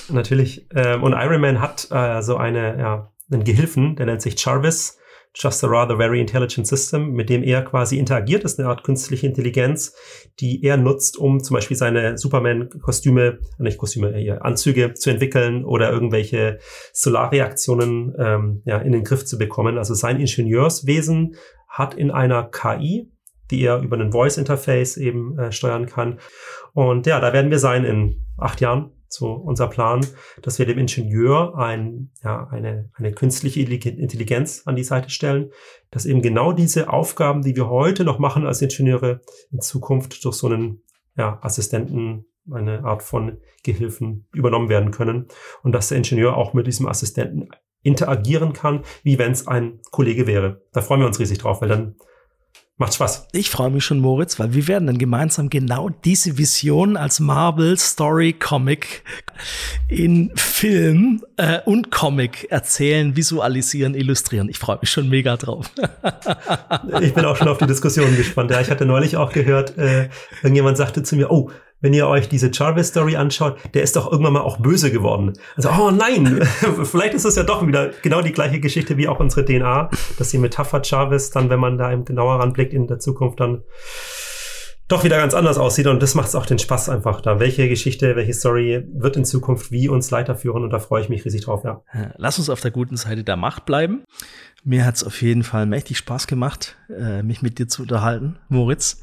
Natürlich. 0.10 0.68
Ähm, 0.76 1.04
und 1.04 1.14
Iron 1.14 1.42
Man 1.42 1.62
hat 1.62 1.88
äh, 1.92 2.22
so 2.22 2.38
eine, 2.38 2.78
ja, 2.78 3.12
einen 3.32 3.44
Gehilfen, 3.44 3.96
der 3.96 4.06
nennt 4.06 4.22
sich 4.22 4.44
Jarvis. 4.44 4.98
Just 5.38 5.64
a 5.66 5.68
rather 5.68 5.98
very 5.98 6.22
intelligent 6.22 6.66
system, 6.66 7.12
mit 7.12 7.30
dem 7.30 7.44
er 7.44 7.62
quasi 7.62 7.98
interagiert, 7.98 8.46
das 8.46 8.54
ist 8.54 8.60
eine 8.60 8.70
Art 8.70 8.84
künstliche 8.84 9.28
Intelligenz, 9.28 9.94
die 10.40 10.64
er 10.64 10.78
nutzt, 10.78 11.18
um 11.18 11.44
zum 11.44 11.56
Beispiel 11.56 11.76
seine 11.76 12.18
Superman-Kostüme, 12.18 13.40
nicht 13.58 13.78
Kostüme, 13.78 14.18
äh, 14.18 14.32
Anzüge 14.40 14.94
zu 14.94 15.10
entwickeln 15.10 15.66
oder 15.66 15.92
irgendwelche 15.92 16.60
Solarreaktionen 16.94 18.16
ähm, 18.18 18.62
ja, 18.66 18.78
in 18.78 18.94
den 18.94 19.04
Griff 19.04 19.26
zu 19.26 19.38
bekommen. 19.38 19.78
Also 19.78 19.94
sein 19.94 20.22
Ingenieurswesen 20.22 21.36
hat 21.68 21.96
in 21.96 22.12
einer 22.12 22.46
KI, 22.46 23.12
die 23.52 23.62
er 23.62 23.82
über 23.82 23.98
einen 23.98 24.14
Voice-Interface 24.14 24.96
eben 24.96 25.38
äh, 25.38 25.52
steuern 25.52 25.86
kann. 25.86 26.20
Und 26.74 27.08
ja, 27.08 27.20
da 27.20 27.34
werden 27.34 27.52
wir 27.52 27.60
sein 27.60 27.84
in 27.84 28.26
acht 28.38 28.62
Jahren 28.62 28.95
so 29.16 29.32
unser 29.32 29.68
Plan, 29.68 30.06
dass 30.42 30.60
wir 30.60 30.66
dem 30.66 30.78
Ingenieur 30.78 31.58
ein, 31.58 32.12
ja, 32.24 32.48
eine, 32.48 32.90
eine 32.94 33.12
künstliche 33.14 33.62
Intelligenz 33.62 34.64
an 34.66 34.76
die 34.76 34.84
Seite 34.84 35.10
stellen, 35.10 35.52
dass 35.92 36.06
eben 36.06 36.22
genau 36.22 36.52
diese 36.52 36.90
Aufgaben, 36.92 37.42
die 37.42 37.56
wir 37.56 37.70
heute 37.70 38.04
noch 38.04 38.20
machen 38.20 38.46
als 38.46 38.62
Ingenieure, 38.62 39.22
in 39.52 39.62
Zukunft 39.62 40.24
durch 40.24 40.36
so 40.36 40.48
einen 40.48 40.84
ja, 41.18 41.40
Assistenten, 41.42 42.26
eine 42.52 42.84
Art 42.84 43.02
von 43.02 43.40
Gehilfen 43.64 44.28
übernommen 44.34 44.70
werden 44.70 44.92
können 44.92 45.28
und 45.64 45.72
dass 45.72 45.90
der 45.90 45.98
Ingenieur 45.98 46.38
auch 46.38 46.54
mit 46.54 46.68
diesem 46.68 46.88
Assistenten 46.88 47.50
interagieren 47.82 48.54
kann, 48.54 48.84
wie 49.04 49.18
wenn 49.18 49.32
es 49.32 49.48
ein 49.48 49.80
Kollege 49.92 50.28
wäre. 50.28 50.62
Da 50.74 50.82
freuen 50.82 51.02
wir 51.02 51.08
uns 51.08 51.20
riesig 51.20 51.38
drauf, 51.38 51.62
weil 51.62 51.70
dann 51.70 51.96
Macht 52.78 52.94
Spaß. 52.96 53.30
Ich 53.32 53.50
freue 53.50 53.70
mich 53.70 53.86
schon, 53.86 54.02
Moritz, 54.02 54.38
weil 54.38 54.54
wir 54.54 54.68
werden 54.68 54.88
dann 54.88 54.98
gemeinsam 54.98 55.50
genau 55.50 55.88
diese 55.88 56.38
Vision 56.38 56.98
als 56.98 57.22
Marvel 57.22 57.78
Story 57.78 58.34
Comic 58.34 59.02
in 59.88 60.34
Film 60.36 61.24
äh, 61.38 61.62
und 61.64 61.90
Comic 61.90 62.52
erzählen, 62.52 63.16
visualisieren, 63.16 63.96
illustrieren. 63.96 64.50
Ich 64.50 64.60
freue 64.60 64.78
mich 64.82 64.90
schon 64.90 65.08
mega 65.08 65.38
drauf. 65.38 65.72
ich 67.02 67.14
bin 67.14 67.24
auch 67.24 67.38
schon 67.38 67.48
auf 67.48 67.60
die 67.60 67.66
Diskussion 67.66 68.14
gespannt. 68.18 68.52
Ja, 68.52 68.60
ich 68.60 68.70
hatte 68.70 68.86
neulich 68.86 69.16
auch 69.16 69.32
gehört, 69.32 69.78
äh, 69.78 70.10
irgendjemand 70.44 70.76
sagte 70.76 71.02
zu 71.02 71.16
mir, 71.16 71.32
oh, 71.32 71.52
wenn 71.86 71.94
ihr 71.94 72.08
euch 72.08 72.28
diese 72.28 72.50
Jarvis-Story 72.52 73.16
anschaut, 73.16 73.58
der 73.76 73.84
ist 73.84 73.96
doch 73.96 74.12
irgendwann 74.12 74.34
mal 74.34 74.42
auch 74.42 74.58
böse 74.58 74.92
geworden. 74.92 75.34
Also, 75.56 75.70
oh 75.70 75.92
nein, 75.92 76.42
vielleicht 76.84 77.14
ist 77.14 77.26
es 77.26 77.36
ja 77.36 77.44
doch 77.44 77.66
wieder 77.66 77.92
genau 78.02 78.24
die 78.24 78.32
gleiche 78.32 78.60
Geschichte 78.60 78.98
wie 78.98 79.08
auch 79.08 79.20
unsere 79.20 79.46
DNA, 79.46 79.92
dass 80.18 80.30
die 80.30 80.40
Metapher 80.40 80.82
Jarvis 80.84 81.30
dann, 81.30 81.52
wenn 81.52 81.60
man 81.60 81.78
da 81.78 81.94
eben 81.94 82.04
genauer 82.04 82.40
ranblickt 82.40 82.74
in 82.74 82.88
der 82.88 82.98
Zukunft, 82.98 83.40
dann 83.40 83.62
doch 84.88 85.04
wieder 85.04 85.18
ganz 85.18 85.36
anders 85.36 85.60
aussieht 85.60 85.86
und 85.86 86.02
das 86.02 86.16
macht 86.16 86.30
es 86.30 86.36
auch 86.36 86.48
den 86.48 86.58
Spaß 86.58 86.90
einfach 86.90 87.22
da. 87.22 87.40
Welche 87.40 87.70
Geschichte, 87.70 88.16
welche 88.16 88.34
Story 88.34 88.84
wird 88.92 89.16
in 89.16 89.26
Zukunft 89.26 89.72
wie 89.72 89.88
uns 89.88 90.10
Leiter 90.10 90.36
führen 90.36 90.64
und 90.64 90.72
da 90.72 90.80
freue 90.80 91.04
ich 91.04 91.10
mich 91.10 91.24
riesig 91.24 91.42
drauf, 91.42 91.64
ja. 91.64 91.84
Lass 92.18 92.40
uns 92.40 92.50
auf 92.50 92.62
der 92.62 92.72
guten 92.72 92.98
Seite 92.98 93.24
der 93.24 93.36
Macht 93.36 93.66
bleiben. 93.66 94.06
Mir 94.68 94.84
hat 94.84 94.96
es 94.96 95.04
auf 95.04 95.22
jeden 95.22 95.44
Fall 95.44 95.68
mächtig 95.68 96.00
Spaß 96.00 96.26
gemacht, 96.26 96.76
äh, 96.90 97.22
mich 97.22 97.44
mit 97.44 97.60
dir 97.60 97.68
zu 97.68 97.84
unterhalten, 97.84 98.40
Moritz. 98.50 99.00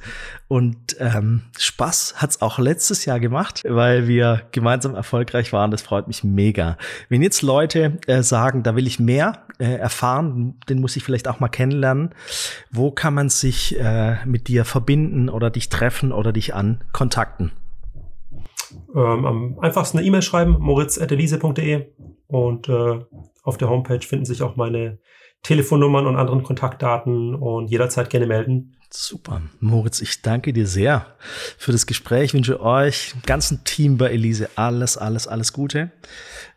Und 0.48 0.96
ähm, 0.98 1.42
Spaß 1.56 2.14
hat 2.16 2.30
es 2.30 2.42
auch 2.42 2.58
letztes 2.58 3.04
Jahr 3.04 3.20
gemacht, 3.20 3.62
weil 3.64 4.08
wir 4.08 4.42
gemeinsam 4.50 4.96
erfolgreich 4.96 5.52
waren. 5.52 5.70
Das 5.70 5.80
freut 5.80 6.08
mich 6.08 6.24
mega. 6.24 6.76
Wenn 7.08 7.22
jetzt 7.22 7.42
Leute 7.42 7.98
äh, 8.08 8.24
sagen, 8.24 8.64
da 8.64 8.74
will 8.74 8.88
ich 8.88 8.98
mehr 8.98 9.46
äh, 9.58 9.76
erfahren, 9.76 10.58
den 10.68 10.80
muss 10.80 10.96
ich 10.96 11.04
vielleicht 11.04 11.28
auch 11.28 11.38
mal 11.38 11.48
kennenlernen. 11.48 12.10
Wo 12.72 12.90
kann 12.90 13.14
man 13.14 13.28
sich 13.28 13.78
äh, 13.78 14.16
mit 14.26 14.48
dir 14.48 14.64
verbinden 14.64 15.28
oder 15.28 15.48
dich 15.48 15.68
treffen 15.68 16.10
oder 16.10 16.32
dich 16.32 16.56
an 16.56 16.82
kontakten? 16.92 17.52
Ähm, 18.96 19.24
am 19.24 19.58
einfachsten 19.60 19.98
eine 19.98 20.06
E-Mail 20.08 20.22
schreiben, 20.22 20.56
moritz.elise.de 20.58 21.86
und 22.26 22.68
äh, 22.68 22.98
auf 23.44 23.58
der 23.58 23.70
Homepage 23.70 24.00
finden 24.00 24.24
sich 24.24 24.42
auch 24.42 24.56
meine 24.56 24.98
Telefonnummern 25.42 26.06
und 26.06 26.16
anderen 26.16 26.42
Kontaktdaten 26.42 27.34
und 27.34 27.68
jederzeit 27.68 28.10
gerne 28.10 28.26
melden. 28.26 28.76
Super. 28.94 29.40
Moritz, 29.58 30.02
ich 30.02 30.20
danke 30.20 30.52
dir 30.52 30.66
sehr 30.66 31.06
für 31.56 31.72
das 31.72 31.86
Gespräch. 31.86 32.24
Ich 32.26 32.34
wünsche 32.34 32.60
euch, 32.60 33.14
ganzen 33.24 33.64
Team 33.64 33.96
bei 33.96 34.10
Elise, 34.10 34.50
alles, 34.54 34.98
alles, 34.98 35.26
alles 35.26 35.54
Gute 35.54 35.90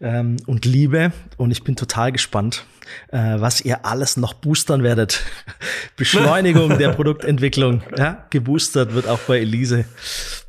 ähm, 0.02 0.36
und 0.46 0.66
Liebe. 0.66 1.14
Und 1.38 1.52
ich 1.52 1.64
bin 1.64 1.78
total 1.78 2.12
gespannt, 2.12 2.66
äh, 3.08 3.18
was 3.40 3.62
ihr 3.62 3.86
alles 3.86 4.18
noch 4.18 4.34
boostern 4.34 4.84
werdet. 4.84 5.24
Beschleunigung 5.96 6.78
der 6.78 6.90
Produktentwicklung, 6.94 7.82
ja, 7.98 8.26
geboostert 8.30 8.94
wird 8.94 9.08
auch 9.08 9.20
bei 9.20 9.40
Elise. 9.40 9.86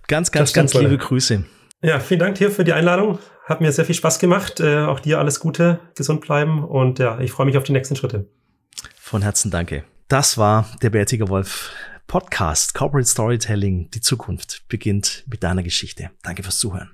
Ganz, 0.09 0.33
ganz, 0.33 0.53
ganz 0.53 0.75
liebe 0.75 0.99
Grüße. 0.99 1.45
Ja, 1.83 2.01
vielen 2.01 2.21
Dank 2.21 2.37
dir 2.37 2.51
für 2.51 2.65
die 2.65 2.73
Einladung. 2.73 3.19
Hat 3.45 3.61
mir 3.61 3.71
sehr 3.71 3.85
viel 3.85 3.95
Spaß 3.95 4.19
gemacht. 4.19 4.61
Äh, 4.61 4.85
auch 4.85 5.01
dir 5.01 5.19
alles 5.19 5.41
Gute, 5.41 5.81
gesund 5.95 6.21
bleiben 6.21 6.65
und 6.65 6.99
ja, 6.99 7.21
ich 7.21 7.33
freue 7.33 7.47
mich 7.47 7.57
auf 7.57 7.65
die 7.65 7.73
nächsten 7.73 7.97
Schritte. 7.97 8.29
Von 8.99 9.23
Herzen 9.23 9.51
danke. 9.51 9.85
Das 10.09 10.39
war 10.39 10.67
der 10.83 10.91
Bärtiger 10.91 11.29
Wolf 11.29 11.71
Podcast 12.07 12.75
Corporate 12.75 13.09
Storytelling. 13.09 13.91
Die 13.91 14.01
Zukunft 14.01 14.65
beginnt 14.69 15.25
mit 15.29 15.43
deiner 15.43 15.63
Geschichte. 15.63 16.11
Danke 16.23 16.43
fürs 16.43 16.59
Zuhören. 16.59 16.91